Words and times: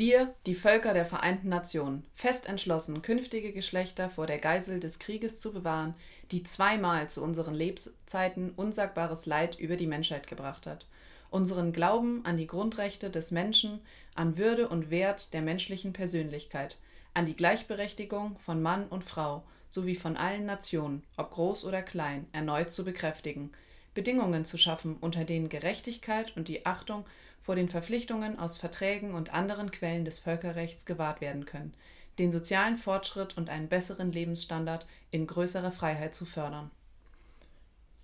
Wir, 0.00 0.34
die 0.46 0.54
Völker 0.54 0.94
der 0.94 1.04
Vereinten 1.04 1.50
Nationen, 1.50 2.06
fest 2.14 2.48
entschlossen, 2.48 3.02
künftige 3.02 3.52
Geschlechter 3.52 4.08
vor 4.08 4.26
der 4.26 4.38
Geisel 4.38 4.80
des 4.80 4.98
Krieges 4.98 5.38
zu 5.38 5.52
bewahren, 5.52 5.92
die 6.30 6.42
zweimal 6.42 7.10
zu 7.10 7.22
unseren 7.22 7.52
Lebzeiten 7.52 8.52
unsagbares 8.56 9.26
Leid 9.26 9.58
über 9.58 9.76
die 9.76 9.86
Menschheit 9.86 10.26
gebracht 10.26 10.66
hat. 10.66 10.86
Unseren 11.28 11.74
Glauben 11.74 12.24
an 12.24 12.38
die 12.38 12.46
Grundrechte 12.46 13.10
des 13.10 13.30
Menschen, 13.30 13.78
an 14.14 14.38
Würde 14.38 14.68
und 14.68 14.88
Wert 14.88 15.34
der 15.34 15.42
menschlichen 15.42 15.92
Persönlichkeit, 15.92 16.78
an 17.12 17.26
die 17.26 17.36
Gleichberechtigung 17.36 18.38
von 18.38 18.62
Mann 18.62 18.88
und 18.88 19.04
Frau 19.04 19.42
sowie 19.68 19.96
von 19.96 20.16
allen 20.16 20.46
Nationen, 20.46 21.02
ob 21.18 21.30
groß 21.32 21.66
oder 21.66 21.82
klein, 21.82 22.26
erneut 22.32 22.70
zu 22.70 22.86
bekräftigen, 22.86 23.52
Bedingungen 23.92 24.46
zu 24.46 24.56
schaffen, 24.56 24.96
unter 24.98 25.24
denen 25.24 25.50
Gerechtigkeit 25.50 26.34
und 26.38 26.48
die 26.48 26.64
Achtung 26.64 27.04
vor 27.40 27.56
den 27.56 27.68
Verpflichtungen 27.68 28.38
aus 28.38 28.58
Verträgen 28.58 29.14
und 29.14 29.32
anderen 29.32 29.70
Quellen 29.70 30.04
des 30.04 30.18
Völkerrechts 30.18 30.86
gewahrt 30.86 31.20
werden 31.20 31.46
können, 31.46 31.74
den 32.18 32.32
sozialen 32.32 32.76
Fortschritt 32.76 33.36
und 33.36 33.48
einen 33.48 33.68
besseren 33.68 34.12
Lebensstandard 34.12 34.86
in 35.10 35.26
größerer 35.26 35.72
Freiheit 35.72 36.14
zu 36.14 36.26
fördern. 36.26 36.70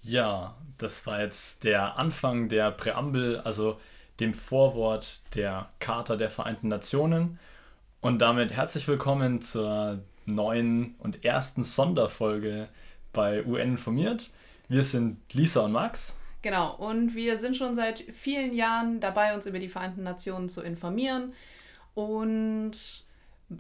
Ja, 0.03 0.57
das 0.79 1.07
war 1.07 1.21
jetzt 1.21 1.65
der 1.65 1.99
Anfang 1.99 2.49
der 2.49 2.71
Präambel, 2.71 3.41
also 3.41 3.81
dem 4.21 4.33
Vorwort 4.33 5.21
der 5.35 5.69
Charta 5.81 6.17
der 6.17 6.31
Vereinten 6.31 6.69
Nationen. 6.69 7.39
Und 8.01 8.21
damit 8.21 8.53
herzlich 8.53 8.87
willkommen 8.89 9.43
zur 9.43 10.01
neuen 10.27 10.95
und 10.99 11.25
ersten 11.25 11.65
Sonderfolge 11.65 12.69
bei 13.13 13.45
UN 13.45 13.73
informiert. 13.73 14.31
Wir 14.69 14.83
sind 14.83 15.19
Lisa 15.33 15.63
und 15.63 15.73
Max. 15.73 16.17
Genau, 16.47 16.77
und 16.77 17.17
wir 17.17 17.41
sind 17.41 17.57
schon 17.57 17.75
seit 17.75 17.99
vielen 17.99 18.55
Jahren 18.55 19.01
dabei, 19.01 19.35
uns 19.35 19.47
über 19.47 19.59
die 19.59 19.69
Vereinten 19.69 20.05
Nationen 20.05 20.49
zu 20.49 20.63
informieren 20.63 21.33
und 21.95 22.71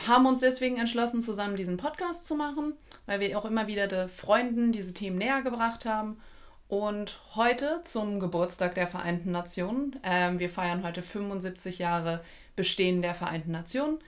haben 0.07 0.25
uns 0.25 0.39
deswegen 0.39 0.77
entschlossen, 0.77 1.21
zusammen 1.21 1.57
diesen 1.57 1.79
Podcast 1.79 2.27
zu 2.27 2.37
machen, 2.37 2.75
weil 3.07 3.19
wir 3.19 3.37
auch 3.37 3.45
immer 3.45 3.67
wieder 3.67 3.89
den 3.89 4.09
Freunden 4.09 4.71
diese 4.71 4.95
Themen 4.95 5.19
näher 5.19 5.43
gebracht 5.43 5.85
haben. 5.85 6.21
Und 6.69 7.19
heute 7.35 7.81
zum 7.83 8.21
Geburtstag 8.21 8.77
der 8.77 8.87
Vereinten 8.87 9.33
Nationen, 9.33 9.99
äh, 10.05 10.39
wir 10.39 10.49
feiern 10.49 10.85
heute 10.85 11.03
75 11.03 11.81
Jahre 11.81 12.21
Bestehen 12.55 13.03
der 13.03 13.17
Vereinten 13.17 13.51
Nationen, 13.51 13.99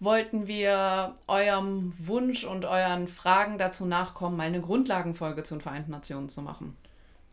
wollten 0.00 0.46
wir 0.46 1.14
eurem 1.28 1.94
Wunsch 1.96 2.44
und 2.44 2.66
euren 2.66 3.08
Fragen 3.08 3.56
dazu 3.56 3.86
nachkommen, 3.86 4.36
mal 4.36 4.48
eine 4.48 4.60
Grundlagenfolge 4.60 5.44
zu 5.44 5.54
den 5.54 5.62
Vereinten 5.62 5.92
Nationen 5.92 6.28
zu 6.28 6.42
machen. 6.42 6.76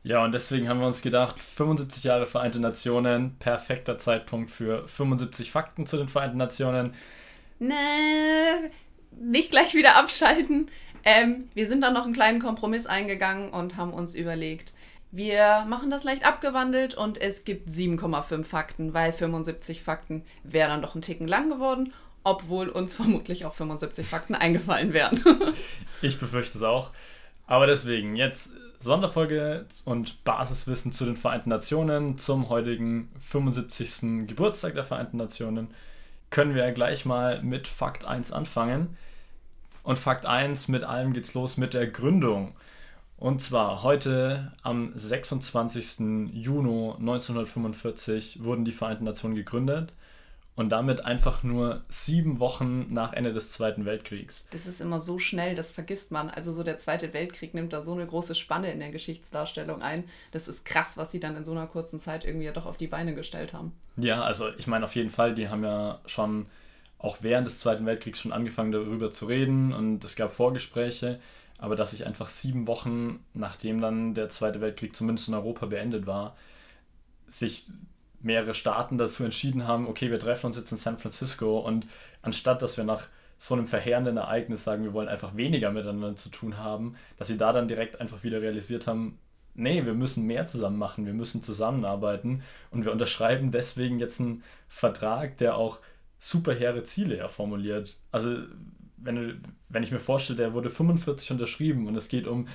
Ja, 0.05 0.23
und 0.23 0.33
deswegen 0.33 0.69
haben 0.69 0.79
wir 0.79 0.85
uns 0.85 1.01
gedacht, 1.01 1.41
75 1.41 2.03
Jahre 2.03 2.27
Vereinte 2.27 2.59
Nationen, 2.59 3.37
perfekter 3.39 3.97
Zeitpunkt 3.97 4.51
für 4.51 4.87
75 4.87 5.49
Fakten 5.49 5.87
zu 5.87 5.97
den 5.97 6.09
Vereinten 6.09 6.37
Nationen. 6.37 6.93
Nee, 7.57 7.73
nicht 9.19 9.49
gleich 9.49 9.73
wieder 9.73 9.95
abschalten. 9.95 10.69
Ähm, 11.03 11.49
wir 11.55 11.65
sind 11.65 11.81
dann 11.81 11.95
noch 11.95 12.05
einen 12.05 12.13
kleinen 12.13 12.39
Kompromiss 12.39 12.85
eingegangen 12.85 13.49
und 13.49 13.77
haben 13.77 13.95
uns 13.95 14.13
überlegt, 14.13 14.73
wir 15.09 15.65
machen 15.67 15.89
das 15.89 16.03
leicht 16.03 16.23
abgewandelt 16.23 16.93
und 16.93 17.19
es 17.19 17.43
gibt 17.43 17.69
7,5 17.69 18.43
Fakten, 18.43 18.93
weil 18.93 19.11
75 19.11 19.81
Fakten 19.81 20.23
wäre 20.43 20.69
dann 20.69 20.83
doch 20.83 20.93
ein 20.93 21.01
Ticken 21.01 21.27
lang 21.27 21.49
geworden 21.49 21.91
obwohl 22.27 22.69
uns 22.69 22.95
vermutlich 22.95 23.45
auch 23.45 23.53
75 23.53 24.07
Fakten 24.07 24.33
eingefallen 24.35 24.93
wären. 24.93 25.21
ich 26.01 26.19
befürchte 26.19 26.57
es 26.57 26.63
auch. 26.63 26.91
Aber 27.47 27.67
deswegen 27.67 28.15
jetzt 28.15 28.53
Sonderfolge 28.79 29.65
und 29.85 30.23
Basiswissen 30.23 30.91
zu 30.91 31.05
den 31.05 31.15
Vereinten 31.15 31.49
Nationen 31.49 32.17
zum 32.17 32.49
heutigen 32.49 33.11
75. 33.19 34.27
Geburtstag 34.27 34.73
der 34.75 34.83
Vereinten 34.83 35.17
Nationen. 35.17 35.69
Können 36.29 36.55
wir 36.55 36.71
gleich 36.71 37.05
mal 37.05 37.41
mit 37.41 37.67
Fakt 37.67 38.05
1 38.05 38.31
anfangen. 38.31 38.97
Und 39.83 39.99
Fakt 39.99 40.25
1, 40.25 40.67
mit 40.67 40.83
allem 40.83 41.13
geht's 41.13 41.33
los 41.33 41.57
mit 41.57 41.73
der 41.73 41.87
Gründung. 41.87 42.55
Und 43.17 43.41
zwar 43.41 43.83
heute 43.83 44.51
am 44.63 44.91
26. 44.95 46.31
Juni 46.33 46.93
1945 46.99 48.43
wurden 48.43 48.65
die 48.65 48.71
Vereinten 48.71 49.05
Nationen 49.05 49.35
gegründet 49.35 49.93
und 50.55 50.69
damit 50.69 51.05
einfach 51.05 51.43
nur 51.43 51.83
sieben 51.89 52.39
Wochen 52.39 52.93
nach 52.93 53.11
Ende 53.11 53.33
des 53.33 53.51
Zweiten 53.51 53.85
Weltkriegs. 53.85 54.45
Das 54.51 54.67
ist 54.67 54.79
immer 54.79 55.01
so 55.01 55.19
schnell, 55.19 55.53
das 55.53 55.71
vergisst 55.71 56.11
man. 56.11 56.29
Also 56.29 56.53
so 56.53 56.63
der 56.63 56.77
Zweite 56.77 57.13
Weltkrieg 57.13 57.53
nimmt 57.53 57.73
da 57.73 57.83
so 57.83 57.91
eine 57.91 58.07
große 58.07 58.35
Spanne 58.35 58.71
in 58.71 58.79
der 58.79 58.91
Geschichtsdarstellung 58.91 59.81
ein. 59.81 60.05
Das 60.31 60.47
ist 60.47 60.63
krass, 60.63 60.95
was 60.95 61.11
sie 61.11 61.19
dann 61.19 61.35
in 61.35 61.43
so 61.43 61.51
einer 61.51 61.67
kurzen 61.67 61.99
Zeit 61.99 62.23
irgendwie 62.23 62.45
ja 62.45 62.53
doch 62.53 62.65
auf 62.65 62.77
die 62.77 62.87
Beine 62.87 63.13
gestellt 63.15 63.53
haben. 63.53 63.73
Ja, 63.97 64.23
also 64.23 64.47
ich 64.57 64.67
meine 64.67 64.85
auf 64.85 64.95
jeden 64.95 65.09
Fall, 65.09 65.35
die 65.35 65.49
haben 65.49 65.63
ja 65.63 65.99
schon 66.05 66.45
auch 66.99 67.17
während 67.19 67.45
des 67.47 67.59
Zweiten 67.59 67.85
Weltkriegs 67.85 68.21
schon 68.21 68.31
angefangen 68.31 68.71
darüber 68.71 69.11
zu 69.11 69.25
reden 69.25 69.73
und 69.73 70.03
es 70.05 70.15
gab 70.15 70.33
Vorgespräche, 70.33 71.19
aber 71.59 71.75
dass 71.75 71.91
sich 71.91 72.05
einfach 72.05 72.29
sieben 72.29 72.65
Wochen 72.65 73.19
nachdem 73.33 73.81
dann 73.81 74.13
der 74.13 74.29
Zweite 74.29 74.61
Weltkrieg 74.61 74.95
zumindest 74.95 75.27
in 75.27 75.33
Europa 75.33 75.65
beendet 75.65 76.07
war, 76.07 76.35
sich 77.27 77.65
mehrere 78.25 78.55
Staaten 78.55 78.97
dazu 78.97 79.23
entschieden 79.23 79.67
haben, 79.67 79.87
okay, 79.87 80.09
wir 80.09 80.19
treffen 80.19 80.47
uns 80.47 80.57
jetzt 80.57 80.71
in 80.71 80.77
San 80.77 80.97
Francisco 80.97 81.59
und 81.59 81.87
anstatt 82.21 82.61
dass 82.61 82.75
wir 82.75 82.83
nach 82.83 83.07
so 83.37 83.53
einem 83.53 83.67
verheerenden 83.67 84.17
Ereignis 84.17 84.63
sagen, 84.63 84.83
wir 84.83 84.93
wollen 84.93 85.09
einfach 85.09 85.35
weniger 85.35 85.71
miteinander 85.71 86.15
zu 86.15 86.29
tun 86.29 86.57
haben, 86.57 86.95
dass 87.17 87.27
sie 87.27 87.37
da 87.37 87.53
dann 87.53 87.67
direkt 87.67 88.01
einfach 88.01 88.23
wieder 88.23 88.41
realisiert 88.41 88.87
haben, 88.87 89.19
nee, 89.53 89.85
wir 89.85 89.93
müssen 89.93 90.25
mehr 90.25 90.47
zusammen 90.47 90.77
machen, 90.77 91.05
wir 91.05 91.13
müssen 91.13 91.43
zusammenarbeiten 91.43 92.43
und 92.71 92.83
wir 92.83 92.91
unterschreiben 92.91 93.51
deswegen 93.51 93.99
jetzt 93.99 94.19
einen 94.19 94.43
Vertrag, 94.67 95.37
der 95.37 95.55
auch 95.57 95.79
super 96.19 96.53
hehre 96.53 96.83
Ziele 96.83 97.17
ja 97.17 97.27
formuliert. 97.27 97.97
Also 98.11 98.37
wenn, 98.97 99.43
wenn 99.69 99.83
ich 99.83 99.91
mir 99.91 99.99
vorstelle, 99.99 100.37
der 100.37 100.53
wurde 100.53 100.71
45 100.71 101.31
unterschrieben 101.31 101.87
und 101.87 101.95
es 101.95 102.09
geht 102.09 102.25
um 102.25 102.47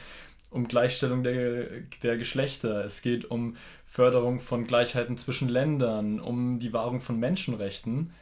um 0.51 0.67
Gleichstellung 0.67 1.23
der, 1.23 1.67
der 2.03 2.17
Geschlechter, 2.17 2.85
es 2.85 3.03
geht 3.03 3.31
um 3.31 3.57
Förderung 3.87 4.41
von 4.41 4.67
Gleichheiten 4.67 5.17
zwischen 5.17 5.49
Ländern, 5.49 6.21
um 6.21 6.59
die 6.59 6.73
Wahrung 6.73 7.01
von 7.01 7.19
Menschenrechten, 7.19 8.13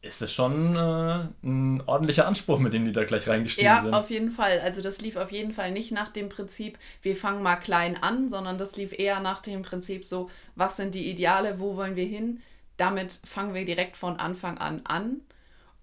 ist 0.00 0.20
das 0.20 0.32
schon 0.32 0.76
äh, 0.76 1.28
ein 1.42 1.82
ordentlicher 1.86 2.26
Anspruch, 2.26 2.58
mit 2.58 2.74
dem 2.74 2.84
die 2.84 2.92
da 2.92 3.04
gleich 3.04 3.26
reingestiegen 3.26 3.66
ja, 3.66 3.80
sind. 3.80 3.92
Ja, 3.92 4.00
auf 4.00 4.10
jeden 4.10 4.30
Fall. 4.30 4.60
Also 4.60 4.82
das 4.82 5.00
lief 5.00 5.16
auf 5.16 5.32
jeden 5.32 5.52
Fall 5.52 5.72
nicht 5.72 5.92
nach 5.92 6.10
dem 6.10 6.28
Prinzip, 6.28 6.78
wir 7.00 7.16
fangen 7.16 7.42
mal 7.42 7.56
klein 7.56 7.96
an, 7.96 8.28
sondern 8.28 8.58
das 8.58 8.76
lief 8.76 8.98
eher 8.98 9.20
nach 9.20 9.40
dem 9.40 9.62
Prinzip 9.62 10.04
so, 10.04 10.30
was 10.56 10.76
sind 10.76 10.94
die 10.94 11.10
Ideale, 11.10 11.58
wo 11.58 11.76
wollen 11.76 11.96
wir 11.96 12.04
hin? 12.04 12.42
Damit 12.76 13.18
fangen 13.24 13.54
wir 13.54 13.64
direkt 13.64 13.96
von 13.96 14.16
Anfang 14.16 14.58
an 14.58 14.82
an 14.84 15.20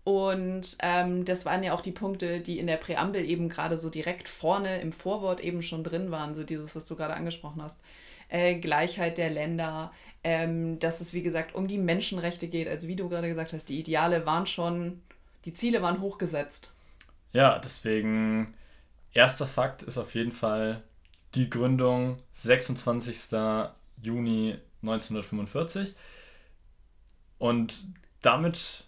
und 0.03 0.77
ähm, 0.81 1.25
das 1.25 1.45
waren 1.45 1.63
ja 1.63 1.73
auch 1.73 1.81
die 1.81 1.91
Punkte, 1.91 2.41
die 2.41 2.57
in 2.57 2.67
der 2.67 2.77
Präambel 2.77 3.23
eben 3.23 3.49
gerade 3.49 3.77
so 3.77 3.89
direkt 3.89 4.27
vorne 4.27 4.81
im 4.81 4.91
Vorwort 4.91 5.41
eben 5.41 5.61
schon 5.61 5.83
drin 5.83 6.09
waren, 6.09 6.33
so 6.33 6.43
dieses, 6.43 6.75
was 6.75 6.87
du 6.87 6.95
gerade 6.95 7.13
angesprochen 7.13 7.61
hast. 7.61 7.79
Äh, 8.29 8.55
Gleichheit 8.55 9.17
der 9.19 9.29
Länder, 9.29 9.91
ähm, 10.23 10.79
dass 10.79 11.01
es 11.01 11.13
wie 11.13 11.21
gesagt 11.21 11.53
um 11.53 11.67
die 11.67 11.77
Menschenrechte 11.77 12.47
geht. 12.47 12.67
Also 12.67 12.87
wie 12.87 12.95
du 12.95 13.09
gerade 13.09 13.27
gesagt 13.27 13.53
hast, 13.53 13.69
die 13.69 13.79
Ideale 13.79 14.25
waren 14.25 14.47
schon, 14.47 15.01
die 15.45 15.53
Ziele 15.53 15.83
waren 15.83 16.01
hochgesetzt. 16.01 16.71
Ja, 17.33 17.59
deswegen, 17.59 18.55
erster 19.13 19.45
Fakt 19.45 19.83
ist 19.83 19.99
auf 19.99 20.15
jeden 20.15 20.31
Fall 20.31 20.81
die 21.35 21.49
Gründung 21.49 22.17
26. 22.33 23.37
Juni 24.01 24.57
1945. 24.81 25.93
Und 27.37 27.83
damit 28.21 28.83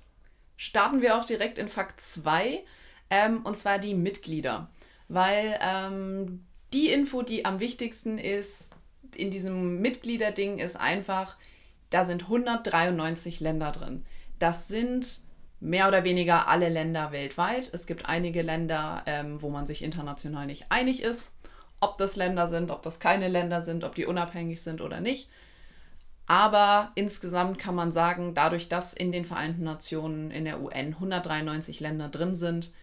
starten 0.63 1.01
wir 1.01 1.17
auch 1.17 1.25
direkt 1.25 1.57
in 1.57 1.67
Fakt 1.67 1.99
2, 1.99 2.63
ähm, 3.09 3.41
und 3.43 3.59
zwar 3.59 3.79
die 3.79 3.93
Mitglieder. 3.93 4.69
Weil 5.09 5.59
ähm, 5.61 6.45
die 6.71 6.89
Info, 6.89 7.21
die 7.21 7.43
am 7.43 7.59
wichtigsten 7.59 8.17
ist 8.17 8.71
in 9.13 9.29
diesem 9.29 9.81
Mitgliederding, 9.81 10.59
ist 10.59 10.79
einfach, 10.79 11.35
da 11.89 12.05
sind 12.05 12.23
193 12.23 13.41
Länder 13.41 13.73
drin. 13.73 14.05
Das 14.39 14.69
sind 14.69 15.19
mehr 15.59 15.89
oder 15.89 16.05
weniger 16.05 16.47
alle 16.47 16.69
Länder 16.69 17.11
weltweit. 17.11 17.69
Es 17.73 17.85
gibt 17.85 18.05
einige 18.05 18.41
Länder, 18.41 19.03
ähm, 19.05 19.41
wo 19.41 19.49
man 19.49 19.65
sich 19.65 19.83
international 19.83 20.45
nicht 20.45 20.67
einig 20.69 21.03
ist, 21.03 21.33
ob 21.81 21.97
das 21.97 22.15
Länder 22.15 22.47
sind, 22.47 22.71
ob 22.71 22.83
das 22.83 23.01
keine 23.01 23.27
Länder 23.27 23.63
sind, 23.63 23.83
ob 23.83 23.95
die 23.95 24.05
unabhängig 24.05 24.61
sind 24.61 24.79
oder 24.79 25.01
nicht. 25.01 25.29
Aber 26.33 26.91
insgesamt 26.95 27.59
kann 27.59 27.75
man 27.75 27.91
sagen, 27.91 28.33
dadurch, 28.33 28.67
dass 28.67 28.95
in 28.95 29.11
den 29.11 29.23
Vereinten 29.23 29.63
Nationen, 29.63 30.31
in 30.31 30.45
der 30.45 30.61
UN 30.61 30.95
193 30.95 31.79
Länder 31.79 32.09
drin 32.09 32.35
sind, 32.35 32.73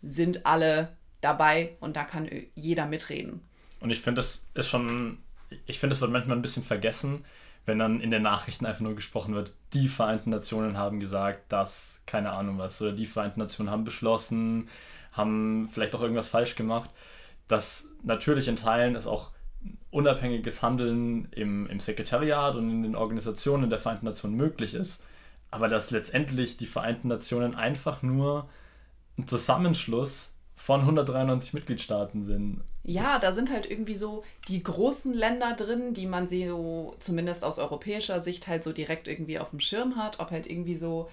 sind 0.00 0.46
alle 0.46 0.96
dabei 1.20 1.76
und 1.80 1.96
da 1.96 2.04
kann 2.04 2.30
jeder 2.54 2.86
mitreden. 2.86 3.40
Und 3.80 3.90
ich 3.90 4.00
finde, 4.00 4.20
das 4.20 4.46
ist 4.54 4.68
schon, 4.68 5.18
ich 5.66 5.80
finde, 5.80 5.94
das 5.94 6.00
wird 6.00 6.12
manchmal 6.12 6.36
ein 6.36 6.42
bisschen 6.42 6.62
vergessen, 6.62 7.24
wenn 7.66 7.80
dann 7.80 8.00
in 8.00 8.12
den 8.12 8.22
Nachrichten 8.22 8.64
einfach 8.64 8.82
nur 8.82 8.94
gesprochen 8.94 9.34
wird, 9.34 9.54
die 9.72 9.88
Vereinten 9.88 10.30
Nationen 10.30 10.78
haben 10.78 11.00
gesagt, 11.00 11.50
dass, 11.50 12.04
keine 12.06 12.30
Ahnung 12.30 12.58
was, 12.58 12.80
oder 12.80 12.92
die 12.92 13.06
Vereinten 13.06 13.40
Nationen 13.40 13.72
haben 13.72 13.82
beschlossen, 13.82 14.68
haben 15.14 15.66
vielleicht 15.66 15.96
auch 15.96 16.02
irgendwas 16.02 16.28
falsch 16.28 16.54
gemacht. 16.54 16.90
Dass 17.48 17.88
natürlich 18.04 18.46
in 18.46 18.54
Teilen 18.54 18.94
es 18.94 19.08
auch 19.08 19.32
unabhängiges 19.90 20.62
Handeln 20.62 21.28
im, 21.32 21.66
im 21.66 21.80
Sekretariat 21.80 22.56
und 22.56 22.70
in 22.70 22.82
den 22.82 22.96
Organisationen 22.96 23.70
der 23.70 23.78
Vereinten 23.78 24.06
Nationen 24.06 24.36
möglich 24.36 24.74
ist. 24.74 25.02
aber 25.50 25.68
dass 25.68 25.90
letztendlich 25.90 26.56
die 26.56 26.66
Vereinten 26.66 27.08
Nationen 27.08 27.54
einfach 27.54 28.02
nur 28.02 28.48
ein 29.18 29.26
Zusammenschluss 29.26 30.34
von 30.54 30.80
193 30.80 31.54
Mitgliedstaaten 31.54 32.24
sind. 32.24 32.62
Ja, 32.84 33.18
da 33.18 33.32
sind 33.32 33.50
halt 33.50 33.68
irgendwie 33.68 33.94
so 33.94 34.24
die 34.48 34.62
großen 34.62 35.12
Länder 35.12 35.54
drin, 35.54 35.94
die 35.94 36.06
man 36.06 36.28
so 36.28 36.94
zumindest 36.98 37.44
aus 37.44 37.58
europäischer 37.58 38.20
Sicht 38.20 38.46
halt 38.46 38.62
so 38.62 38.72
direkt 38.72 39.08
irgendwie 39.08 39.38
auf 39.38 39.50
dem 39.50 39.60
Schirm 39.60 39.96
hat, 39.96 40.20
ob 40.20 40.30
halt 40.30 40.46
irgendwie 40.46 40.76
so 40.76 41.10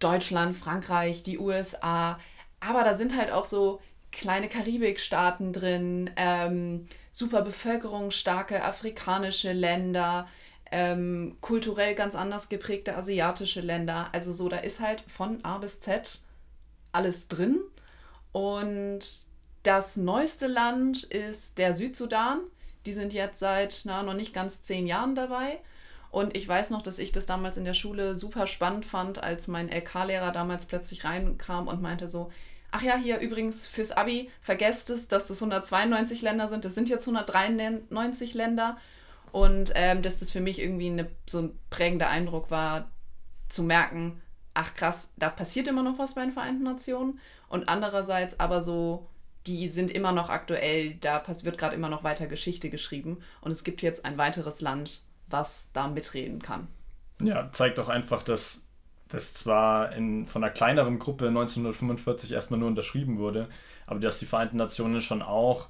Deutschland, 0.00 0.56
Frankreich, 0.56 1.22
die 1.22 1.38
USA, 1.38 2.18
aber 2.60 2.84
da 2.84 2.96
sind 2.96 3.16
halt 3.16 3.32
auch 3.32 3.44
so 3.44 3.80
kleine 4.10 4.48
Karibikstaaten 4.48 5.52
drin, 5.52 6.10
ähm, 6.16 6.88
super 7.12 7.42
bevölkerungsstarke 7.42 8.64
afrikanische 8.64 9.52
Länder, 9.52 10.26
ähm, 10.70 11.36
kulturell 11.42 11.94
ganz 11.94 12.14
anders 12.14 12.48
geprägte 12.48 12.96
asiatische 12.96 13.60
Länder. 13.60 14.08
Also 14.12 14.32
so, 14.32 14.48
da 14.48 14.56
ist 14.56 14.80
halt 14.80 15.02
von 15.02 15.44
A 15.44 15.58
bis 15.58 15.80
Z 15.80 16.20
alles 16.90 17.28
drin. 17.28 17.60
Und 18.32 19.00
das 19.62 19.96
neueste 19.96 20.46
Land 20.46 21.04
ist 21.04 21.58
der 21.58 21.74
Südsudan. 21.74 22.40
Die 22.86 22.94
sind 22.94 23.12
jetzt 23.12 23.38
seit 23.38 23.82
na, 23.84 24.02
noch 24.02 24.14
nicht 24.14 24.32
ganz 24.32 24.62
zehn 24.62 24.86
Jahren 24.86 25.14
dabei. 25.14 25.60
Und 26.10 26.36
ich 26.36 26.48
weiß 26.48 26.70
noch, 26.70 26.82
dass 26.82 26.98
ich 26.98 27.12
das 27.12 27.26
damals 27.26 27.56
in 27.56 27.64
der 27.64 27.74
Schule 27.74 28.16
super 28.16 28.46
spannend 28.46 28.84
fand, 28.84 29.22
als 29.22 29.48
mein 29.48 29.70
LK-Lehrer 29.70 30.32
damals 30.32 30.64
plötzlich 30.66 31.04
reinkam 31.04 31.68
und 31.68 31.80
meinte 31.80 32.08
so, 32.08 32.30
ach 32.72 32.82
ja, 32.82 32.96
hier 32.96 33.20
übrigens 33.20 33.66
fürs 33.66 33.92
Abi, 33.92 34.30
vergesst 34.40 34.90
es, 34.90 35.06
dass 35.06 35.28
das 35.28 35.40
192 35.40 36.22
Länder 36.22 36.48
sind. 36.48 36.64
Das 36.64 36.74
sind 36.74 36.88
jetzt 36.88 37.06
193 37.06 38.34
Länder. 38.34 38.76
Und 39.30 39.72
ähm, 39.74 40.02
dass 40.02 40.18
das 40.18 40.30
für 40.30 40.40
mich 40.40 40.60
irgendwie 40.60 40.88
eine, 40.88 41.08
so 41.26 41.40
ein 41.40 41.58
prägender 41.70 42.08
Eindruck 42.08 42.50
war, 42.50 42.90
zu 43.48 43.62
merken, 43.62 44.20
ach 44.54 44.74
krass, 44.74 45.10
da 45.16 45.28
passiert 45.28 45.68
immer 45.68 45.82
noch 45.82 45.98
was 45.98 46.14
bei 46.14 46.22
den 46.22 46.32
Vereinten 46.32 46.64
Nationen. 46.64 47.20
Und 47.48 47.68
andererseits 47.68 48.40
aber 48.40 48.62
so, 48.62 49.06
die 49.46 49.68
sind 49.68 49.90
immer 49.90 50.12
noch 50.12 50.28
aktuell, 50.28 50.94
da 50.94 51.22
wird 51.42 51.58
gerade 51.58 51.74
immer 51.74 51.88
noch 51.88 52.04
weiter 52.04 52.26
Geschichte 52.26 52.70
geschrieben. 52.70 53.22
Und 53.40 53.50
es 53.50 53.64
gibt 53.64 53.82
jetzt 53.82 54.04
ein 54.04 54.18
weiteres 54.18 54.60
Land, 54.60 55.00
was 55.28 55.70
da 55.72 55.88
mitreden 55.88 56.40
kann. 56.40 56.68
Ja, 57.20 57.50
zeigt 57.52 57.78
auch 57.78 57.88
einfach, 57.88 58.22
dass 58.22 58.64
das 59.12 59.34
zwar 59.34 59.92
in, 59.92 60.26
von 60.26 60.42
einer 60.42 60.52
kleineren 60.52 60.98
Gruppe 60.98 61.28
1945 61.28 62.32
erstmal 62.32 62.60
nur 62.60 62.68
unterschrieben 62.68 63.18
wurde, 63.18 63.48
aber 63.86 64.00
dass 64.00 64.18
die 64.18 64.26
Vereinten 64.26 64.56
Nationen 64.56 65.00
schon 65.00 65.22
auch 65.22 65.68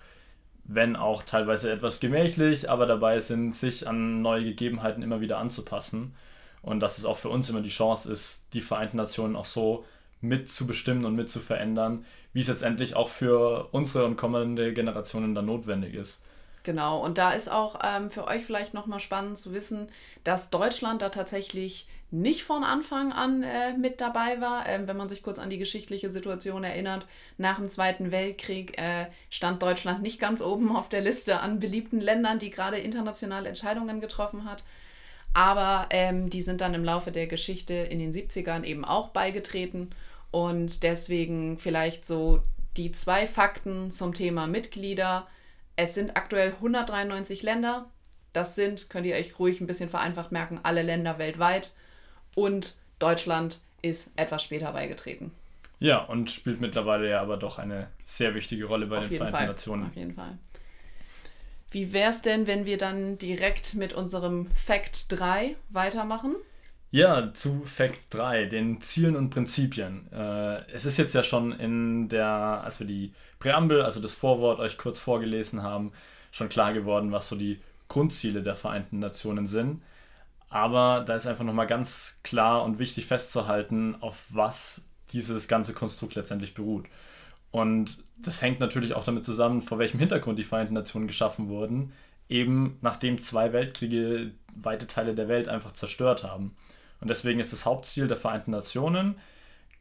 wenn 0.65 0.97
auch 0.97 1.23
teilweise 1.23 1.71
etwas 1.71 2.01
gemächlich, 2.01 2.71
aber 2.71 2.87
dabei 2.87 3.21
sind, 3.21 3.55
sich 3.55 3.89
an 3.89 4.23
neue 4.23 4.45
Gegebenheiten 4.45 5.03
immer 5.03 5.21
wieder 5.21 5.39
anzupassen. 5.39 6.15
Und 6.63 6.81
dass 6.81 6.99
es 6.99 7.05
auch 7.05 7.17
für 7.17 7.29
uns 7.29 7.51
immer 7.51 7.61
die 7.61 7.69
Chance 7.69 8.11
ist, 8.11 8.43
die 8.53 8.61
Vereinten 8.61 8.97
Nationen 8.97 9.35
auch 9.35 9.45
so 9.45 9.85
mitzubestimmen 10.21 11.05
und 11.05 11.17
mitzuverändern, 11.17 12.05
wie 12.33 12.41
es 12.41 12.49
letztendlich 12.49 12.95
auch 12.95 13.09
für 13.09 13.69
unsere 13.73 14.05
und 14.05 14.17
kommende 14.17 14.73
Generationen 14.73 15.35
dann 15.35 15.47
notwendig 15.47 15.95
ist. 15.95 16.23
Genau, 16.63 17.05
und 17.05 17.19
da 17.19 17.33
ist 17.33 17.51
auch 17.51 17.81
ähm, 17.83 18.11
für 18.11 18.27
euch 18.27 18.45
vielleicht 18.45 18.73
nochmal 18.75 19.01
spannend 19.01 19.37
zu 19.37 19.53
wissen, 19.53 19.89
dass 20.23 20.51
Deutschland 20.51 21.03
da 21.03 21.09
tatsächlich 21.09 21.89
nicht 22.13 22.45
von 22.45 22.63
Anfang 22.63 23.11
an 23.13 23.43
äh, 23.43 23.73
mit 23.77 24.01
dabei 24.01 24.41
war. 24.41 24.69
Ähm, 24.69 24.87
wenn 24.87 24.99
man 24.99 25.09
sich 25.09 25.23
kurz 25.23 25.39
an 25.39 25.51
die 25.51 25.59
geschichtliche 25.59 26.11
Situation 26.11 26.63
erinnert, 26.63 27.07
nach 27.39 27.57
dem 27.57 27.69
Zweiten 27.69 28.13
Weltkrieg 28.13 28.79
äh, 28.79 29.07
stand 29.31 29.63
Deutschland 29.63 30.03
nicht 30.03 30.21
ganz 30.21 30.43
oben 30.43 30.77
auf 30.77 30.89
der 30.89 31.01
Liste 31.01 31.41
an 31.41 31.59
beliebten 31.59 32.01
Ländern, 32.01 32.39
die 32.39 32.51
gerade 32.51 32.79
internationale 32.79 33.49
Entscheidungen 33.49 34.01
getroffen 34.01 34.45
hat. 34.45 34.63
Aber 35.35 35.87
ähm, 35.91 36.29
die 36.29 36.43
sind 36.43 36.61
dann 36.61 36.75
im 36.75 36.85
Laufe 36.85 37.11
der 37.11 37.27
Geschichte 37.27 37.75
in 37.75 37.99
den 37.99 38.13
70ern 38.13 38.65
eben 38.65 38.85
auch 38.85 39.09
beigetreten. 39.09 39.91
Und 40.31 40.83
deswegen 40.83 41.59
vielleicht 41.59 42.05
so 42.05 42.43
die 42.77 42.93
zwei 42.93 43.27
Fakten 43.27 43.91
zum 43.91 44.13
Thema 44.13 44.47
Mitglieder. 44.47 45.27
Es 45.77 45.95
sind 45.95 46.17
aktuell 46.17 46.53
193 46.53 47.43
Länder. 47.43 47.91
Das 48.33 48.55
sind, 48.55 48.89
könnt 48.91 49.07
ihr 49.07 49.17
euch 49.17 49.39
ruhig 49.39 49.61
ein 49.61 49.67
bisschen 49.67 49.91
vereinfacht 49.91 50.33
merken, 50.33 50.61
alle 50.63 50.83
Länder 50.83 51.19
weltweit 51.19 51.73
und 52.35 52.77
Deutschland 52.99 53.61
ist 53.83 54.13
etwas 54.17 54.43
später 54.43 54.73
beigetreten. 54.73 55.33
Ja, 55.81 55.99
und 55.99 56.31
spielt 56.31 56.61
mittlerweile 56.61 57.11
ja 57.11 57.21
aber 57.21 57.37
doch 57.37 57.59
eine 57.59 57.89
sehr 58.05 58.35
wichtige 58.35 58.67
Rolle 58.67 58.87
bei 58.87 58.99
Auf 58.99 59.09
den 59.09 59.17
Vereinten 59.17 59.37
Fall. 59.37 59.47
Nationen. 59.49 59.87
Auf 59.89 59.97
jeden 59.97 60.15
Fall. 60.15 60.39
Wie 61.73 61.93
wäre 61.93 62.11
es 62.11 62.23
denn, 62.23 62.47
wenn 62.47 62.67
wir 62.67 62.79
dann 62.79 63.19
direkt 63.19 63.75
mit 63.75 63.93
unserem 63.93 64.47
Fact 64.53 65.07
3 65.09 65.57
weitermachen? 65.71 66.37
Ja, 66.91 67.33
zu 67.33 67.63
Fact 67.65 67.99
3, 68.11 68.45
den 68.45 68.81
Zielen 68.83 69.17
und 69.17 69.31
Prinzipien. 69.31 70.13
Äh, 70.13 70.71
es 70.71 70.85
ist 70.85 70.99
jetzt 70.99 71.15
ja 71.15 71.23
schon 71.23 71.53
in 71.53 72.11
der, 72.11 72.29
als 72.29 72.79
wir 72.79 72.87
die 72.87 73.15
Präambel, 73.43 73.83
also 73.83 74.01
das 74.01 74.15
Vorwort 74.15 74.61
euch 74.61 74.79
kurz 74.79 75.01
vorgelesen 75.01 75.65
haben, 75.65 75.93
schon 76.31 76.49
klar 76.49 76.73
geworden, 76.73 77.11
was 77.11 77.29
so 77.29 77.35
die 77.35 77.61
Grundziele 77.89 78.41
der 78.43 78.55
Vereinten 78.55 79.01
Nationen 79.01 79.49
sind. 79.49 79.83
Aber 80.49 81.03
da 81.05 81.17
ist 81.17 81.27
einfach 81.27 81.45
nochmal 81.45 81.67
ganz 81.67 82.21
klar 82.23 82.63
und 82.63 82.79
wichtig 82.79 83.07
festzuhalten, 83.07 83.97
auf 84.01 84.27
was 84.29 84.85
dieses 85.11 85.49
ganze 85.49 85.75
Konstrukt 85.75 86.15
letztendlich 86.15 86.55
beruht. 86.55 86.87
Und 87.51 88.05
das 88.17 88.43
hängt 88.43 88.61
natürlich 88.61 88.95
auch 88.95 89.05
damit 89.05 89.25
zusammen, 89.25 89.61
vor 89.61 89.79
welchem 89.79 89.99
Hintergrund 89.99 90.39
die 90.39 90.45
Vereinten 90.45 90.75
Nationen 90.75 91.09
geschaffen 91.09 91.49
wurden, 91.49 91.93
eben 92.29 92.79
nachdem 92.81 93.21
zwei 93.21 93.53
Weltkriege 93.53 94.31
weite 94.55 94.87
Teile 94.87 95.17
der 95.17 95.27
Welt 95.27 95.49
einfach 95.49 95.73
zerstört 95.73 96.23
haben. 96.23 96.55
Und 97.01 97.09
deswegen 97.09 97.41
ist 97.41 97.53
das 97.53 97.67
Hauptziel 97.67 98.07
der 98.07 98.17
Vereinten 98.17 98.53
Nationen, 98.53 99.17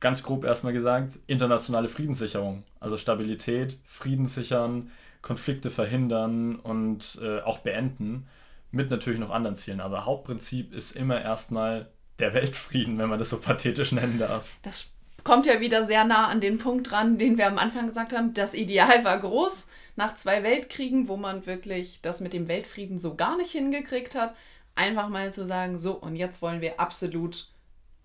ganz 0.01 0.23
grob 0.23 0.43
erstmal 0.43 0.73
gesagt, 0.73 1.19
internationale 1.27 1.87
Friedenssicherung. 1.87 2.63
Also 2.79 2.97
Stabilität, 2.97 3.77
Frieden 3.85 4.25
sichern, 4.25 4.91
Konflikte 5.21 5.69
verhindern 5.69 6.57
und 6.57 7.19
äh, 7.21 7.39
auch 7.41 7.59
beenden 7.59 8.27
mit 8.71 8.89
natürlich 8.89 9.19
noch 9.19 9.29
anderen 9.29 9.55
Zielen. 9.55 9.79
Aber 9.79 10.05
Hauptprinzip 10.05 10.73
ist 10.73 10.91
immer 10.91 11.21
erstmal 11.21 11.87
der 12.19 12.33
Weltfrieden, 12.33 12.97
wenn 12.97 13.09
man 13.09 13.19
das 13.19 13.29
so 13.29 13.39
pathetisch 13.39 13.91
nennen 13.91 14.17
darf. 14.17 14.55
Das 14.63 14.93
kommt 15.23 15.45
ja 15.45 15.59
wieder 15.59 15.85
sehr 15.85 16.03
nah 16.03 16.27
an 16.27 16.41
den 16.41 16.57
Punkt 16.57 16.91
ran, 16.91 17.17
den 17.17 17.37
wir 17.37 17.47
am 17.47 17.59
Anfang 17.59 17.87
gesagt 17.87 18.13
haben. 18.13 18.33
Das 18.33 18.53
Ideal 18.53 19.03
war 19.03 19.19
groß 19.19 19.69
nach 19.95 20.15
zwei 20.15 20.41
Weltkriegen, 20.41 21.07
wo 21.07 21.17
man 21.17 21.45
wirklich 21.45 21.99
das 22.01 22.21
mit 22.21 22.33
dem 22.33 22.47
Weltfrieden 22.47 22.97
so 22.97 23.15
gar 23.15 23.37
nicht 23.37 23.51
hingekriegt 23.51 24.15
hat. 24.15 24.35
Einfach 24.73 25.09
mal 25.09 25.31
zu 25.31 25.45
sagen, 25.45 25.79
so 25.79 25.93
und 25.93 26.15
jetzt 26.15 26.41
wollen 26.41 26.61
wir 26.61 26.79
absolut 26.79 27.49